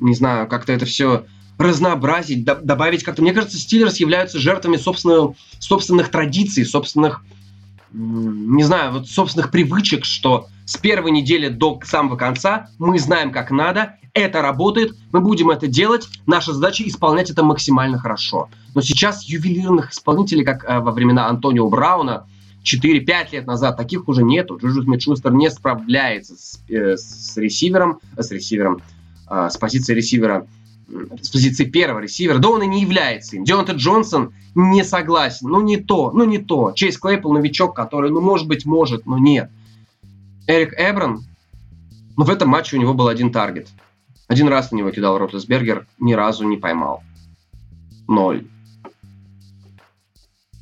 [0.00, 1.26] не знаю, как-то это все
[1.58, 3.22] разнообразить, до, добавить как-то.
[3.22, 7.24] Мне кажется, Стиллерс являются жертвами собственного, собственных традиций, собственных
[7.92, 13.50] не знаю, вот собственных привычек, что с первой недели до самого конца мы знаем, как
[13.50, 18.48] надо, это работает, мы будем это делать, наша задача исполнять это максимально хорошо.
[18.74, 22.26] Но сейчас ювелирных исполнителей, как э, во времена Антонио Брауна,
[22.64, 24.58] 4-5 лет назад, таких уже нету.
[24.58, 28.82] Джуджу Смит-Шустер не справляется с, э, с ресивером, э, с ресивером,
[29.28, 30.46] э, с позиции ресивера
[31.20, 33.44] с позиции первого ресивера, да он и не является им.
[33.44, 36.72] Дионта Джонсон не согласен, ну не то, ну не то.
[36.72, 39.50] Чейз Клейпл новичок, который, ну может быть, может, но нет.
[40.46, 41.24] Эрик Эбран,
[42.16, 43.68] ну в этом матче у него был один таргет.
[44.26, 47.02] Один раз на него кидал Ротлесбергер, ни разу не поймал.
[48.08, 48.46] Ноль.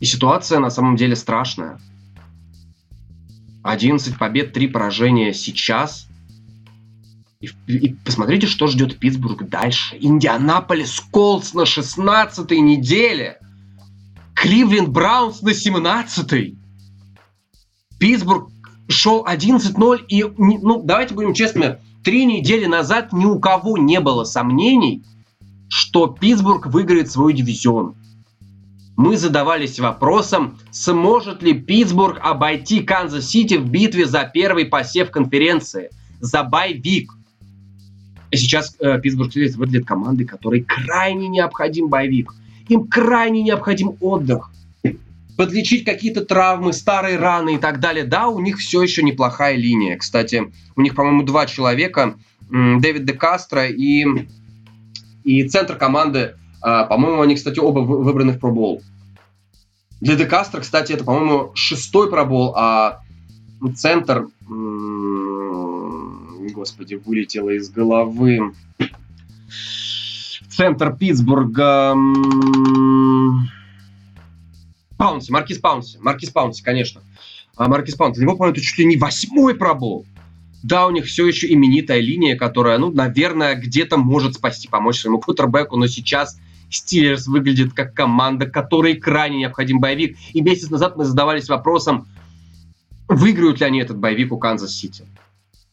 [0.00, 1.78] И ситуация на самом деле страшная.
[3.62, 6.06] 11 побед, 3 поражения сейчас–
[7.40, 9.96] и, и посмотрите, что ждет Питтсбург дальше.
[10.00, 13.38] Индианаполис Колдс на 16 неделе.
[14.34, 16.54] Кливленд Браунс на 17
[17.98, 18.50] Питтсбург
[18.88, 20.04] шел 11-0.
[20.08, 25.04] И, ну, давайте будем честными, три недели назад ни у кого не было сомнений,
[25.68, 27.94] что Питтсбург выиграет свой дивизион.
[28.96, 36.42] Мы задавались вопросом, сможет ли Питтсбург обойти Канзас-Сити в битве за первый посев конференции, за
[36.42, 37.12] bye week.
[38.32, 42.34] Сейчас э, Питтсбург Стиллерс выглядит командой, которой крайне необходим bye week.
[42.68, 44.50] Им крайне необходим отдых.
[45.36, 48.04] Подлечить какие-то травмы, старые раны и так далее.
[48.04, 49.96] Да, у них все еще неплохая линия.
[49.96, 52.16] Кстати, у них, по-моему, два человека.
[52.50, 54.04] Дэвид Де Кастро и,
[55.24, 56.34] и центр команды.
[56.62, 58.82] Э, по-моему, они, кстати, оба выбраны в пробол.
[60.00, 63.00] Для Де Кастро, кстати, это, по-моему, шестой пробол, а
[63.76, 64.26] центр
[66.68, 68.52] господи, вылетело из головы.
[70.50, 71.94] Центр Питтсбурга.
[74.98, 75.98] Паунси, Маркис Паунси.
[75.98, 77.00] Маркис Паунси, конечно.
[77.56, 78.16] А Маркис Паунси.
[78.16, 80.04] Для него, по-моему, это чуть ли не восьмой Pro Bowl.
[80.62, 85.20] Да, у них все еще именитая линия, которая, ну, наверное, где-то может спасти, помочь своему
[85.20, 86.38] квотербеку, но сейчас
[86.68, 90.18] Стиллерс выглядит как команда, которой крайне необходим bye week.
[90.34, 92.08] И месяц назад мы задавались вопросом,
[93.06, 95.06] выиграют ли они этот bye week у Канзас-Сити.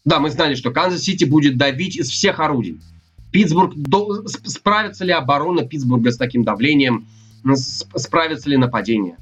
[0.05, 2.79] Да, мы знали, что Канзас-Сити будет давить из всех орудий.
[3.31, 4.25] Питтсбург, до...
[4.27, 7.07] справится ли оборона Питтсбурга с таким давлением?
[7.55, 9.17] Справится ли нападение?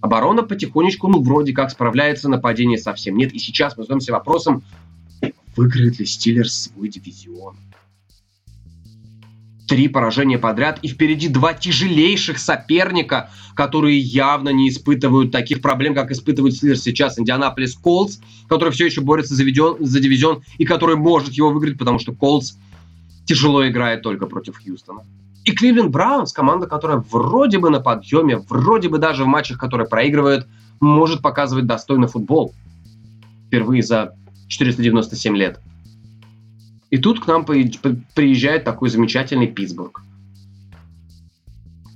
[0.00, 3.32] Оборона потихонечку, ну, вроде как справляется, нападение совсем нет.
[3.32, 4.62] И сейчас мы задаемся вопросом,
[5.56, 7.56] выиграет ли Стиллерс свой дивизион?
[9.66, 16.10] Три поражения подряд, и впереди два тяжелейших соперника, которые явно не испытывают таких проблем, как
[16.10, 17.18] испытывают Стиллерс сейчас.
[17.18, 18.18] Индианаполис Колтс,
[18.48, 22.12] который все еще борется за, виден, за дивизион, и который может его выиграть, потому что
[22.12, 22.54] Колдс
[23.24, 25.02] тяжело играет только против Хьюстона.
[25.44, 29.86] И Кливленд Браунс, команда, которая вроде бы на подъеме, вроде бы даже в матчах, которые
[29.86, 30.46] проигрывают,
[30.80, 32.54] может показывать достойный футбол.
[33.46, 34.14] Впервые за
[34.48, 35.60] 497 лет.
[36.94, 40.02] И тут к нам приезжает такой замечательный Питтсбург,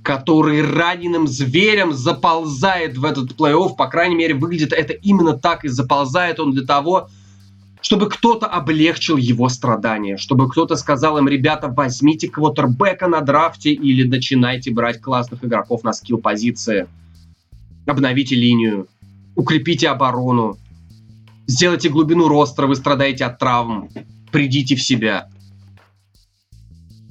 [0.03, 3.77] который раненым зверем заползает в этот плей-офф.
[3.77, 7.07] По крайней мере, выглядит это именно так и заползает он для того,
[7.79, 14.05] чтобы кто-то облегчил его страдания, чтобы кто-то сказал им, ребята, возьмите квотербека на драфте или
[14.05, 16.89] начинайте брать классных игроков на скилл-позиции,
[17.85, 18.89] обновите линию,
[19.37, 20.57] укрепите оборону,
[21.47, 23.89] сделайте глубину роста, вы страдаете от травм,
[24.31, 25.29] придите в себя.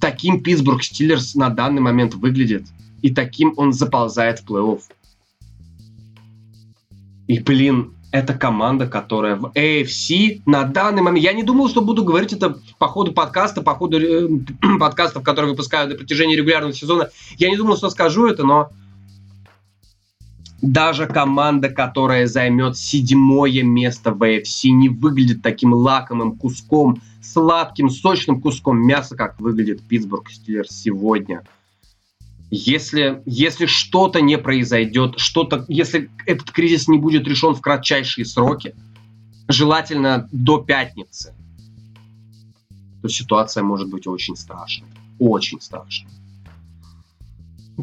[0.00, 2.66] Таким Питтсбург Стиллерс на данный момент выглядит,
[3.02, 4.80] и таким он заползает в плей-офф.
[7.26, 11.24] И, блин, это команда, которая в AFC на данный момент...
[11.24, 14.28] Я не думал, что буду говорить это по ходу подкаста, по ходу э,
[14.80, 17.10] подкастов, которые выпускают на протяжении регулярного сезона.
[17.36, 18.70] Я не думал, что скажу это, но
[20.60, 28.40] даже команда, которая займет седьмое место в AFC, не выглядит таким лакомым куском, сладким, сочным
[28.40, 31.44] куском мяса, как выглядит Питтсбург Стиллерс сегодня–
[32.50, 38.74] если, если что-то не произойдет, что-то, если этот кризис не будет решен в кратчайшие сроки,
[39.48, 41.34] желательно до пятницы,
[43.02, 44.88] то ситуация может быть очень страшной.
[45.18, 46.10] Очень страшной.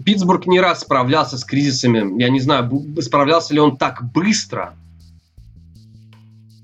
[0.03, 2.21] Питтсбург не раз справлялся с кризисами.
[2.21, 2.69] Я не знаю,
[3.01, 4.75] справлялся ли он так быстро.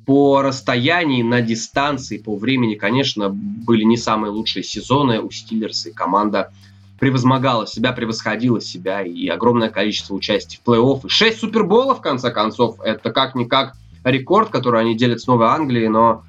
[0.05, 5.89] По расстоянии, на дистанции, по времени, конечно, были не самые лучшие сезоны у Стиллерса.
[5.89, 6.51] И команда
[6.99, 11.05] превозмогала себя, превосходила себя, и огромное количество участий в плей-офф.
[11.05, 15.87] И шесть суперболов, в конце концов, это как-никак рекорд, который они делят с Новой Англией,
[15.87, 16.23] но,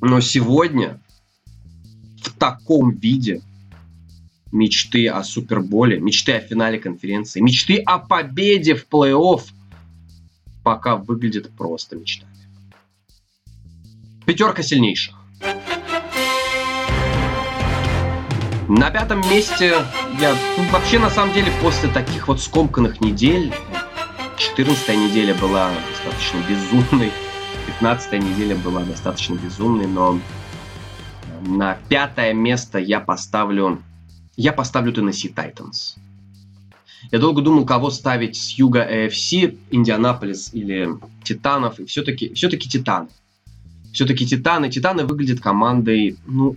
[0.00, 1.00] но сегодня
[2.22, 3.42] в таком виде
[4.54, 9.42] мечты о Суперболе, мечты о финале конференции, мечты о победе в плей-офф
[10.62, 12.32] пока выглядят просто мечтами.
[14.24, 15.16] Пятерка сильнейших.
[18.68, 19.74] На пятом месте
[20.20, 23.52] я ну, вообще на самом деле после таких вот скомканных недель
[24.38, 27.10] 14 неделя была достаточно безумной,
[27.66, 30.18] 15 неделя была достаточно безумной, но
[31.42, 33.82] на пятое место я поставлю
[34.36, 35.96] я поставлю Tennessee Titans.
[37.10, 40.88] Я долго думал, кого ставить с юга AFC, Индианаполис или
[41.22, 43.08] Титанов, и все-таки все-таки Титаны.
[43.92, 44.70] Все-таки Титаны.
[44.70, 46.56] Титаны выглядят командой, ну,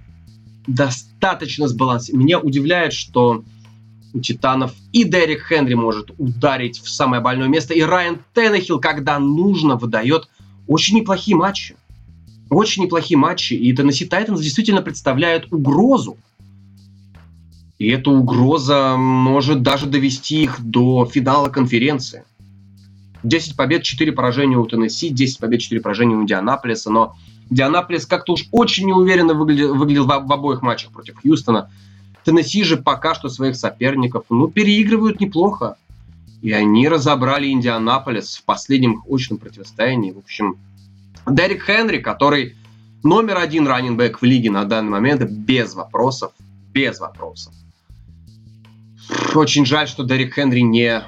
[0.65, 2.23] достаточно сбалансирован.
[2.23, 3.43] Меня удивляет, что
[4.13, 9.19] у Титанов и Дерек Хенри может ударить в самое больное место, и Райан Теннехилл, когда
[9.19, 10.29] нужно, выдает
[10.67, 11.75] очень неплохие матчи.
[12.49, 16.17] Очень неплохие матчи, и Теннесси Тайтанс действительно представляет угрозу.
[17.79, 22.23] И эта угроза может даже довести их до финала конференции.
[23.23, 27.15] 10 побед, 4 поражения у Теннесси, 10 побед, 4 поражения у Индианаполиса, но
[27.49, 31.69] Дианаполис как-то уж очень неуверенно выглядел, выглядел в, в обоих матчах против Хьюстона.
[32.23, 35.77] Теннесси же пока что своих соперников, ну, переигрывают неплохо.
[36.41, 40.11] И они разобрали Индианаполис в последнем очном противостоянии.
[40.11, 40.57] В общем,
[41.27, 42.55] Дерек Хенри, который
[43.03, 46.33] номер один раненбэк в лиге на данный момент, без вопросов.
[46.73, 47.53] Без вопросов.
[49.35, 51.03] Очень жаль, что Дерек Хенри не...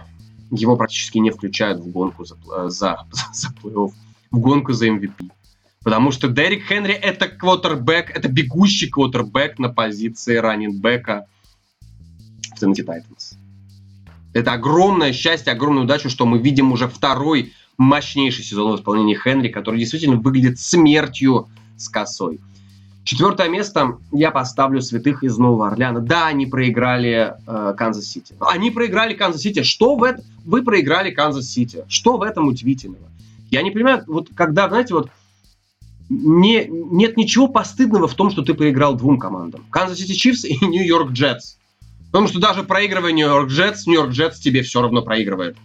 [0.51, 2.35] Его практически не включают в гонку за,
[2.69, 3.91] за, за плей-офф,
[4.31, 5.29] в гонку за MVP.
[5.83, 11.27] Потому что Дерек Хенри это квотербек, это бегущий квотербек на позиции раннинбека
[12.55, 13.37] в Tennessee Titans.
[14.33, 19.47] Это огромное счастье, огромную удачу, что мы видим уже второй мощнейший сезон в исполнении Хенри,
[19.47, 21.47] который действительно выглядит смертью
[21.77, 22.39] с косой.
[23.09, 25.99] Четвертое место я поставлю святых из Нового Орлеана.
[25.99, 28.35] Да, они проиграли э, Канзас-Сити.
[28.39, 29.63] Они проиграли Канзас-Сити.
[29.63, 30.23] Что в этом?
[30.45, 31.85] Вы проиграли Канзас-Сити.
[31.87, 33.09] Что в этом удивительного?
[33.49, 35.09] Я не понимаю, вот когда, знаете, вот
[36.07, 39.65] не, нет ничего постыдного в том, что ты проиграл двум командам.
[39.71, 41.57] Канзас Сити Чифс и Нью-Йорк Джетс.
[42.11, 45.57] Потому что даже проигрывая Нью-Йорк Джетс, Нью-Йорк Джетс тебе все равно проигрывает.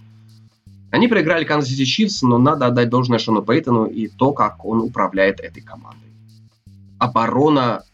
[0.91, 4.81] Они проиграли Канзас Сити Чифс, но надо отдать должное Шону Пейтону и то, как он
[4.81, 6.14] управляет этой командой.
[7.05, 7.85] Оборона,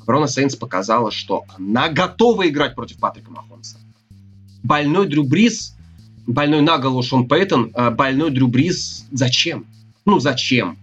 [0.00, 3.76] оборона Сейнтс показала, что она готова играть против Патрика Махомса.
[4.62, 5.76] больной Дрю Брис,
[6.26, 9.66] больной на голову Шон Пейтон, э, больной Дрю Брис зачем?
[10.04, 10.78] Ну зачем?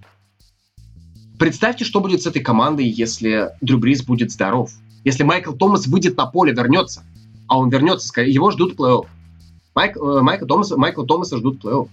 [1.40, 4.72] Представьте, что будет с этой командой, если Дрю Брис будет здоров.
[5.04, 7.04] Если Майкл Томас выйдет на поле, вернется.
[7.48, 9.08] А он вернется, его ждут плей-офф.
[9.76, 11.90] Майк, э, Майкла, Томаса, Майкла Томаса ждут плей-офф.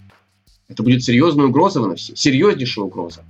[0.68, 2.14] Это будет серьезная угроза в NFC.
[2.14, 3.24] Серьезнейшая угроза.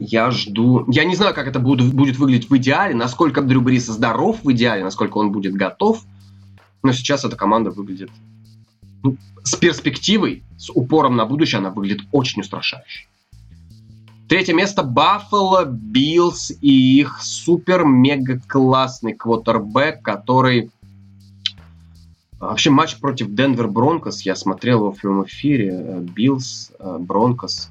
[0.00, 0.90] Я жду...
[0.90, 4.50] Я не знаю, как это будет, будет выглядеть в идеале, насколько Дрю Брис здоров в
[4.52, 6.02] идеале, насколько он будет готов.
[6.82, 8.10] Но сейчас эта команда выглядит...
[9.02, 13.08] Ну, с перспективой, с упором на будущее, она выглядит очень устрашающе.
[14.26, 20.70] Третье место Баффало Биллс и их супер-мега-классный квотербек, который...
[22.38, 27.68] Вообще матч против Денвер Бронкос, я смотрел его в прямом эфире, Биллс, Бронкос.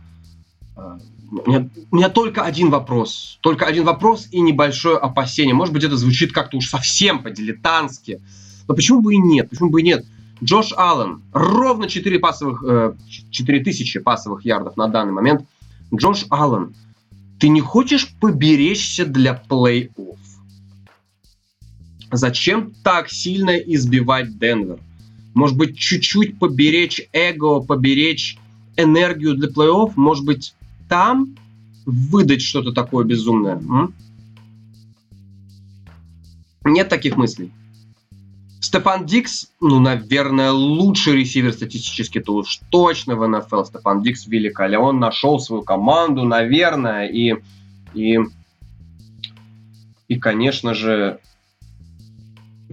[1.32, 3.38] У меня, у меня только один вопрос.
[3.42, 5.54] Только один вопрос и небольшое опасение.
[5.54, 8.22] Может быть, это звучит как-то уж совсем по-дилетантски.
[8.68, 9.50] Но почему бы и нет?
[9.50, 10.06] Почему бы и нет?
[10.44, 11.22] Джош Аллен.
[11.34, 12.94] Ровно 4 пасовых, э,
[13.30, 15.46] 4000 пасовых ярдов на данный момент–
[15.94, 16.76] Джош Аллен,
[17.40, 20.18] ты не хочешь поберечься для плей-офф?
[22.12, 24.80] Зачем так сильно избивать Денвер?
[25.34, 28.38] Может быть, чуть-чуть поберечь эго, поберечь
[28.78, 29.94] энергию для плей-офф?
[29.96, 30.54] Может быть,
[30.90, 31.36] там
[31.86, 33.56] выдать что-то такое безумное?
[33.56, 33.94] М?
[36.66, 37.52] Нет таких мыслей.
[38.60, 43.64] Стефан Дикс, ну, наверное, лучший ресивер статистически-то уж точно в НФЛ.
[43.64, 44.84] Стефан Дикс великолепен.
[44.84, 47.36] Он нашел свою команду, наверное, и,
[47.94, 48.20] и,
[50.10, 51.20] и конечно же,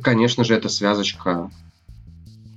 [0.03, 1.51] конечно же, эта связочка,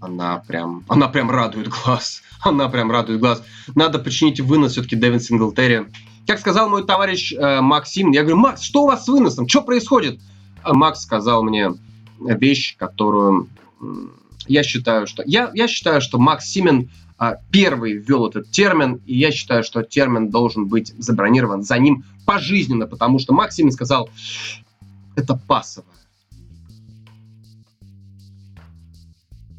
[0.01, 2.24] она прям, она прям радует глаз.
[2.44, 3.44] Она прям радует глаз.
[3.76, 5.88] Надо починить вынос все-таки Дэвин Синглтери.
[6.26, 9.48] Как сказал мой товарищ э, Максим, я говорю, Макс, что у вас с выносом?
[9.48, 10.20] Что происходит?
[10.62, 11.72] А Макс сказал мне,
[12.20, 13.48] вещь, которую
[14.48, 19.18] я считаю, что я, я считаю, что Макс Симен а, первый ввел этот термин, и
[19.18, 24.10] я считаю, что термин должен быть забронирован за ним пожизненно, потому что Макс Симен сказал,
[25.16, 25.99] это пасовая.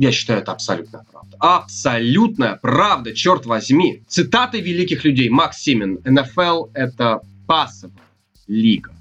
[0.01, 1.37] Я считаю, это абсолютная правда.
[1.41, 4.03] Абсолютная правда, черт возьми.
[4.09, 5.29] Цитаты великих людей.
[5.29, 5.99] Макс Симен.
[6.07, 7.95] НФЛ– это пасовая
[8.47, 8.95] лига.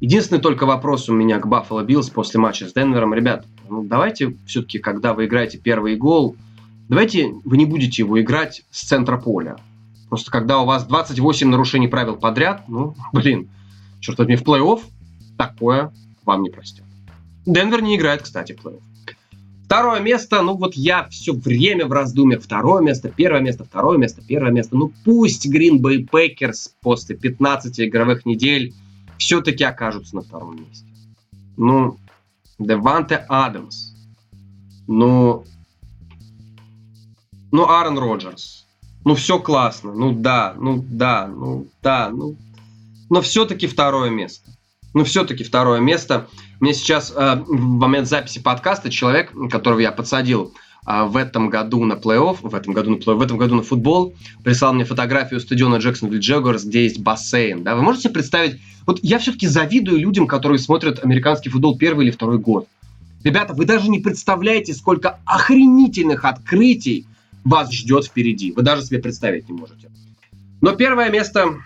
[0.00, 3.14] Единственный только вопрос у меня к Баффало Биллс после матча с Денвером.
[3.14, 6.34] Ребят, ну давайте все-таки, когда вы играете первый и гол,
[6.88, 9.54] давайте вы не будете его играть с центра поля.
[10.08, 13.48] Просто когда у вас 28 нарушений правил подряд, ну, блин,
[14.00, 14.80] черт возьми, в плей-офф
[15.38, 15.92] такое
[16.24, 16.89] вам не простят.
[17.46, 18.82] Денвер не играет, кстати, в плей-офф.
[19.64, 22.42] Второе место, ну вот я все время в раздумьях.
[22.42, 24.76] Второе место, первое место, второе место, первое место.
[24.76, 28.74] Ну пусть Green Bay Packers после 15 игровых недель
[29.16, 30.86] все-таки окажутся на втором месте.
[31.56, 31.98] Ну,
[32.58, 33.92] Деванте Адамс.
[34.86, 35.44] Ну,
[37.52, 38.66] ну, Аарон Роджерс.
[39.04, 39.94] Ну, все классно.
[39.94, 42.36] Ну, да, ну, да, ну, да, ну.
[43.08, 44.50] Но все-таки второе место.
[44.94, 46.28] Ну, все-таки второе место.
[46.60, 50.54] Мне сейчас э, в момент записи подкаста человек, которого я подсадил
[50.86, 53.62] а в этом году на плей-офф, в этом году на плей в этом году на
[53.62, 57.62] футбол, прислал мне фотографию стадиона Джексонвилл Джегорс, где есть бассейн.
[57.62, 57.74] Да?
[57.74, 62.38] Вы можете представить, вот я все-таки завидую людям, которые смотрят американский футбол первый или второй
[62.38, 62.66] год.
[63.22, 67.06] Ребята, вы даже не представляете, сколько охренительных открытий
[67.44, 68.52] вас ждет впереди.
[68.52, 69.90] Вы даже себе представить не можете.
[70.62, 71.58] Но первое место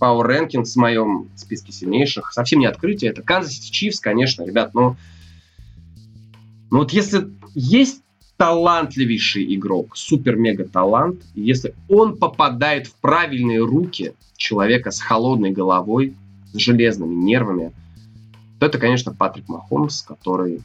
[0.00, 3.10] Power Rankings в моем списке сильнейших совсем не открытие.
[3.10, 4.74] Это Kansas City Chiefs, конечно, ребят.
[4.74, 4.96] Но,
[6.70, 8.02] но вот если есть
[8.36, 11.22] талантливейший игрок, супер-мега-талант.
[11.34, 16.14] Если он попадает в правильные руки человека с холодной головой,
[16.52, 17.72] с железными нервами,
[18.58, 20.60] то это, конечно, Патрик Махомс, который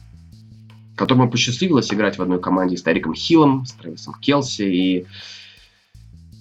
[0.94, 4.62] которому посчастливилось играть в одной команде с Тариком Хиллом, с Трэвисом Келси.
[4.62, 5.06] И,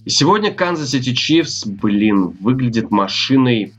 [0.05, 3.73] и сегодня Канзас Сити Чифс, блин, выглядит машиной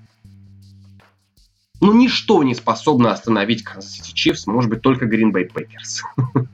[1.81, 6.03] ну, ничто не способно остановить Канзас Сити Чифс, может быть, только Green Bay Packers.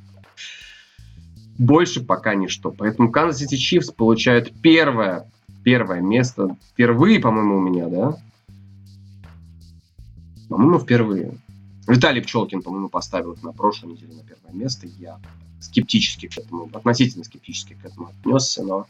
[1.59, 2.71] больше пока ничто.
[2.71, 5.31] Поэтому Kansas City Chiefs получают первое,
[5.65, 6.57] первое место.
[6.73, 8.17] Впервые, по-моему, у меня, да?
[10.49, 11.37] По-моему, впервые.
[11.87, 14.87] Виталий Пчелкин, по-моему, поставил это на прошлой неделе на первое место.
[14.99, 15.19] Я
[15.61, 18.87] скептически к этому, относительно скептически к этому отнесся, но...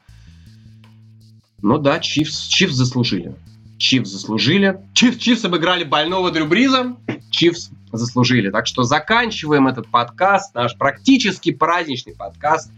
[1.62, 3.34] Но да, Чифс, Чифс заслужили.
[3.78, 4.80] Чифс заслужили.
[4.94, 6.96] Чифс, Чифс обыграли больного Дрю Бриза.
[7.30, 8.50] Чифс заслужили.
[8.50, 12.70] Так что заканчиваем этот подкаст, наш практически праздничный подкаст,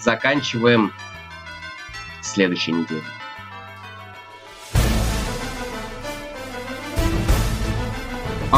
[0.00, 0.92] заканчиваем
[2.22, 3.02] следующей неделе.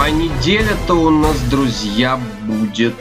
[0.09, 2.95] А неделя-то у нас, друзья, будет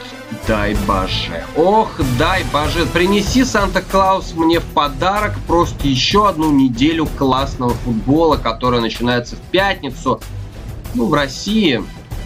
[0.45, 1.41] дай боже.
[1.55, 2.85] Ох, дай боже.
[2.85, 10.19] Принеси, Санта-Клаус, мне в подарок просто еще одну неделю классного футбола, которая начинается в пятницу.
[10.95, 11.81] Ну, в России,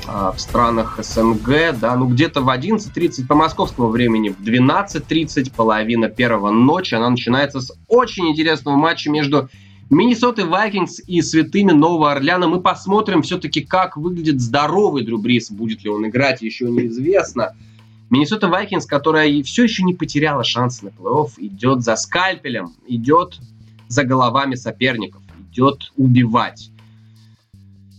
[0.08, 6.10] а, в странах СНГ, да, ну где-то в 11.30 по московскому времени, в 12.30, половина
[6.10, 9.48] первого ночи, она начинается с очень интересного матча между
[9.92, 12.48] Миннесоты Вайкингс и Святыми Нового Орлеана.
[12.48, 15.52] Мы посмотрим все-таки, как выглядит здоровый Дрю Брис.
[15.52, 17.58] Будет ли он играть, еще неизвестно.
[18.10, 23.42] Миннесота Вайкингс, которая все еще не потеряла шансы на плей-офф, идет за скальпелем, идет
[23.90, 25.22] за головами соперников,
[25.52, 26.71] идет убивать.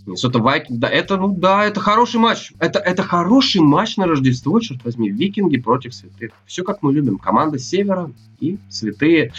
[0.04, 2.52] Миннесота Вайкингс, да, это, ну да, это хороший матч.
[2.58, 5.10] Это, это хороший матч на Рождество, черт возьми.
[5.10, 6.32] Викинги против святых.
[6.44, 7.18] Все как мы любим.
[7.18, 9.32] Команда Севера и святые.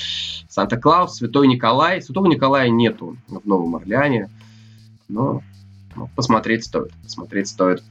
[0.47, 2.01] Санта-Клаус, Святой Николай.
[2.01, 4.29] Святого Николая нету в Новом Орлеане.
[5.09, 5.41] Но
[5.95, 6.93] ну, посмотреть стоит.
[7.03, 7.83] Посмотреть стоит.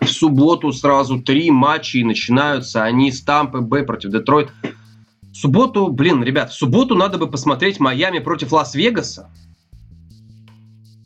[0.00, 4.50] В субботу сразу три матча и начинаются они с Тампы Б против Детройт.
[5.32, 9.30] В субботу, блин, ребят, в субботу надо бы посмотреть Майами против Лас-Вегаса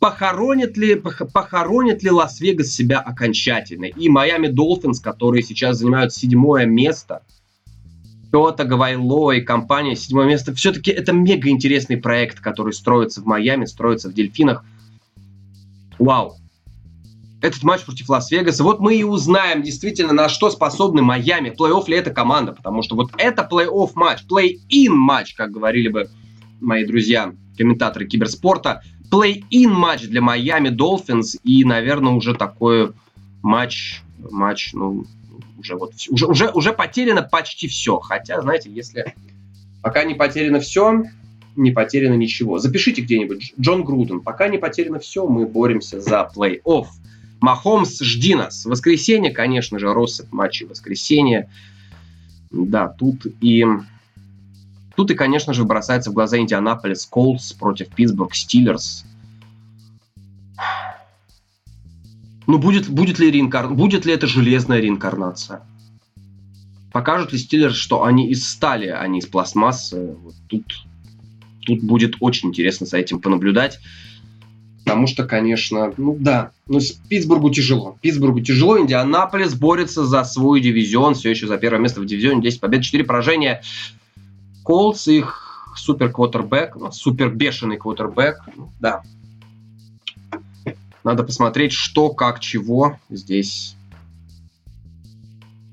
[0.04, 3.86] похоронит ли, похоронит ли Лас-Вегас себя окончательно.
[3.86, 7.22] И Майами Долфинс, которые сейчас занимают седьмое место,
[8.30, 13.64] Туа Тагавайлоа и компания седьмое место, все-таки это мега интересный проект, который строится в Майами,
[13.64, 14.62] строится в Дельфинах.
[15.98, 16.36] Вау.
[17.40, 18.62] Этот матч против Лас-Вегаса.
[18.62, 21.48] Вот мы и узнаем действительно, на что способны Майами.
[21.48, 22.52] Плей-офф ли эта команда?
[22.52, 26.10] Потому что вот это плей-офф матч, плей-ин матч, как говорили бы
[26.60, 28.82] мои друзья, комментаторы киберспорта
[29.14, 32.92] плей-ин матч для Майами Долфинс и, наверное, уже такой
[33.42, 35.04] матч, матч, ну,
[35.56, 38.00] уже вот уже, уже, уже потеряно почти все.
[38.00, 39.14] Хотя, знаете, если
[39.82, 41.04] пока не потеряно все,
[41.54, 42.58] не потеряно ничего.
[42.58, 44.20] Запишите где-нибудь Джон Груден.
[44.20, 46.86] Пока не потеряно все, мы боремся за плей-офф.
[47.40, 48.64] Махомс, жди нас.
[48.64, 51.48] Воскресенье, конечно же, россыпь матчей воскресенье.
[52.50, 53.64] Да, тут и
[54.96, 59.04] Тут и, конечно же, бросается в глаза Индианаполис Колдс против Питтсбург Стиллерс.
[62.46, 63.68] Ну, будет, будет, ли реинкар...
[63.68, 65.62] будет ли это железная реинкарнация?
[66.92, 70.14] Покажут ли Стиллерс, что они из стали, а не из пластмассы?
[70.22, 70.84] Вот тут,
[71.66, 73.80] тут будет очень интересно за этим понаблюдать.
[74.84, 76.78] Потому что, конечно, ну да, ну
[77.08, 77.96] Питтсбургу тяжело.
[78.02, 82.60] Питтсбургу тяжело, Индианаполис борется за свой дивизион, все еще за первое место в дивизионе, 10
[82.60, 83.62] побед, 4 поражения.
[84.64, 88.40] Колдс их супер квотербек, ну, супер бешеный квотербек,
[88.80, 89.02] да.
[91.04, 93.76] Надо посмотреть, что, как, чего здесь.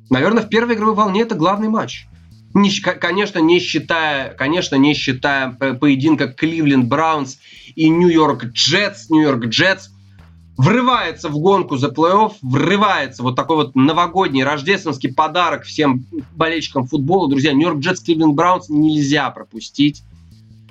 [0.10, 2.06] Наверное, в первой игровой волне это главный матч.
[2.54, 7.40] Не, конечно, не считая, конечно, не считая поединка Кливленд Браунс
[7.76, 9.10] и Нью-Йорк Джетс.
[9.10, 9.90] Нью-Йорк Джетс–
[10.58, 17.30] врывается в гонку за плей-офф, врывается вот такой вот новогодний рождественский подарок всем болельщикам футбола.
[17.30, 20.04] Друзья, Нью-Йорк Джетс, Кливленд Браунс нельзя пропустить.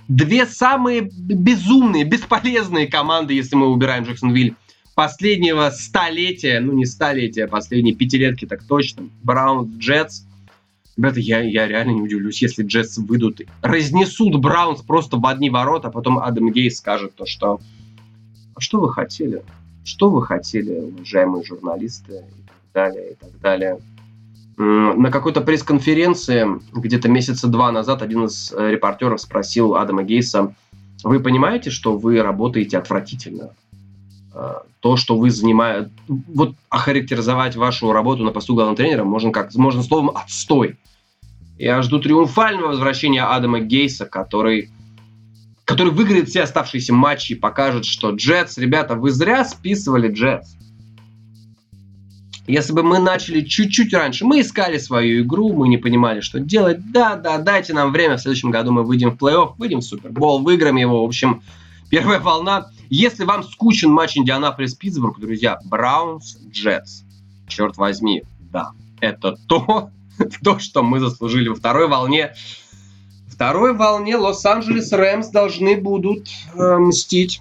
[0.09, 4.57] Две самые безумные, бесполезные команды, если мы убираем Джексонвиль,
[4.95, 10.23] последнего столетия, ну не столетия, а последней пятилетки так точно, Браунс, Джетс.
[10.97, 15.89] Ребята, я, я реально не удивлюсь, если Джетс выйдут, разнесут Браунс просто в одни ворота,
[15.89, 17.61] а потом Адам Гейс скажет то, что
[18.55, 19.43] а что вы хотели?
[19.91, 23.79] Что вы хотели, уважаемые журналисты, и так далее, и так далее.
[24.57, 30.55] На какой-то пресс-конференции где-то месяца два назад один из э, репортеров спросил Адама Гейса,
[31.03, 33.51] вы понимаете, что вы работаете отвратительно?
[34.33, 35.91] Э, то, что вы занимаете...
[36.07, 40.79] Вот охарактеризовать вашу работу на посту главного тренера можно, как, можно словом «отстой».
[41.59, 44.71] Я жду триумфального возвращения Адама Гейса, который
[45.71, 50.57] который выиграет все оставшиеся матчи и покажет, что Джетс, ребята, вы зря списывали Джетс.
[52.49, 56.91] Если бы мы начали чуть-чуть раньше, мы искали свою игру, мы не понимали, что делать.
[56.91, 60.43] Да, да, дайте нам время, в следующем году мы выйдем в плей-офф, выйдем в Супербол,
[60.43, 61.05] выиграем его.
[61.05, 61.41] В общем,
[61.89, 62.67] первая волна.
[62.89, 67.03] Если вам скучен матч Индианаполис-Питтсбург, друзья, Браунс, Джетс.
[67.47, 69.91] Черт возьми, да, это то,
[70.43, 72.35] то, что мы заслужили во второй волне
[73.41, 77.41] второй волне Лос-Анджелес Рэмс должны будут э, мстить.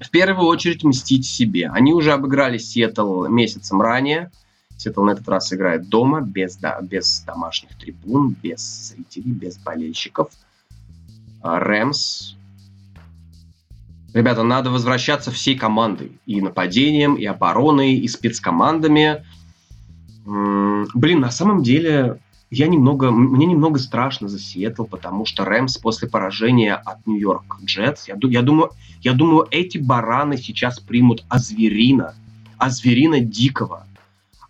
[0.00, 1.68] В первую очередь мстить себе.
[1.68, 4.30] Они уже обыграли Сиэтл месяцем ранее.
[4.78, 10.30] Сиэтл на этот раз играет дома, без, да, без домашних трибун, без зрителей, без болельщиков.
[11.42, 12.36] А Рэмс
[14.14, 16.18] Ребята, надо возвращаться всей командой.
[16.24, 19.22] И нападением, и обороной, и спецкомандами.
[20.24, 22.20] Блин, на самом деле
[22.50, 28.08] я немного, мне немного страшно за Сиэтл, потому что Рэмс после поражения от Нью-Йорк Джетс,
[28.08, 28.70] я, я, думаю,
[29.02, 32.14] я думаю, эти бараны сейчас примут Азверина
[32.58, 33.86] а зверина дикого.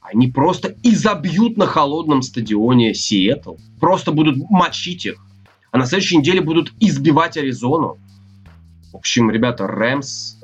[0.01, 3.57] Они просто изобьют на холодном стадионе Сиэтл.
[3.79, 5.17] Просто будут мочить их.
[5.71, 7.99] А на следующей неделе будут избивать Аризону.
[8.91, 10.37] В общем, ребята, Рэмс,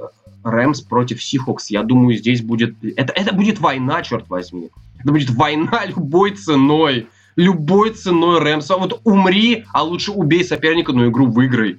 [0.44, 2.76] Рэмс против Сихокс, я думаю, здесь будет...
[2.96, 4.68] Это, это будет война, черт возьми.
[4.98, 7.09] Это будет война любой ценой.
[7.37, 8.76] Любой ценой Рэмса.
[8.76, 11.78] Вот умри, а лучше убей соперника, но игру выиграй.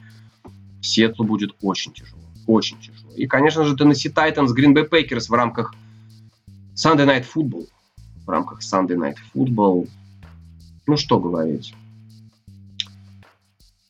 [0.81, 2.21] Сиэтлу будет очень тяжело.
[2.47, 3.11] Очень тяжело.
[3.15, 5.73] И, конечно же, Tennessee Titans, Green Bay Packers в рамках
[6.75, 7.67] Sunday Night Football.
[8.25, 9.87] В рамках Sunday Night Football.
[10.87, 11.73] Ну, что говорить.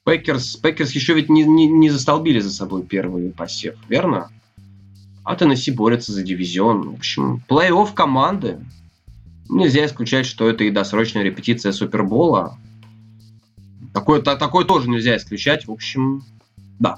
[0.05, 4.30] Пекерс, Пекерс еще ведь не, не, не застолбили за собой первый посев, верно?
[5.24, 6.91] А Теннесси борется за дивизион.
[6.91, 8.59] В общем, плей-офф команды.
[9.50, 12.58] Нельзя исключать, что это и досрочная репетиция Супербола.
[13.93, 15.68] Такое, то, такое тоже нельзя исключать.
[15.68, 16.24] В общем,
[16.80, 16.98] да.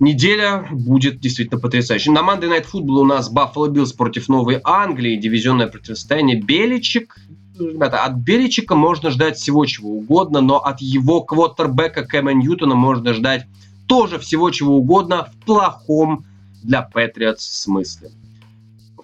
[0.00, 2.10] Неделя будет действительно потрясающей.
[2.10, 6.40] На Monday Night Football у нас Buffalo Bills против Новой Англии, дивизионное противостояние.
[6.40, 7.16] Беличек
[7.58, 13.14] ребята, от Беличика можно ждать всего чего угодно, но от его квотербека Кэма Ньютона можно
[13.14, 13.46] ждать
[13.86, 16.24] тоже всего чего угодно в плохом
[16.62, 18.10] для Патриотс смысле.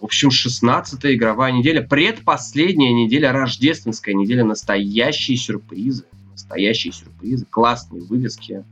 [0.01, 6.05] В общем, 16-я игровая неделя, предпоследняя неделя, рождественская неделя, настоящие сюрпризы.
[6.33, 8.65] Настоящие сюрпризы, классные вывески.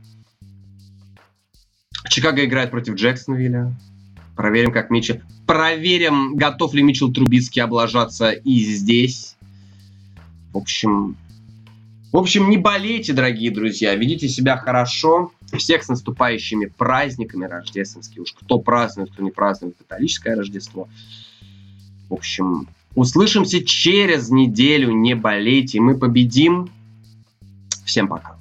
[2.09, 3.73] Чикаго играет против Джексонвилля.
[4.35, 5.21] Проверим, как Митчелл...
[5.45, 9.35] Проверим, готов ли Митчелл Трубицкий облажаться и здесь.
[10.51, 11.15] В общем,
[12.11, 15.31] в общем, не болейте, дорогие друзья, ведите себя хорошо.
[15.57, 18.23] Всех с наступающими праздниками рождественскими.
[18.23, 20.87] Уж кто празднует, кто не празднует католическое Рождество.
[22.09, 24.91] В общем, услышимся через неделю.
[24.91, 26.69] Не болейте, мы победим.
[27.85, 28.38] Всем пока.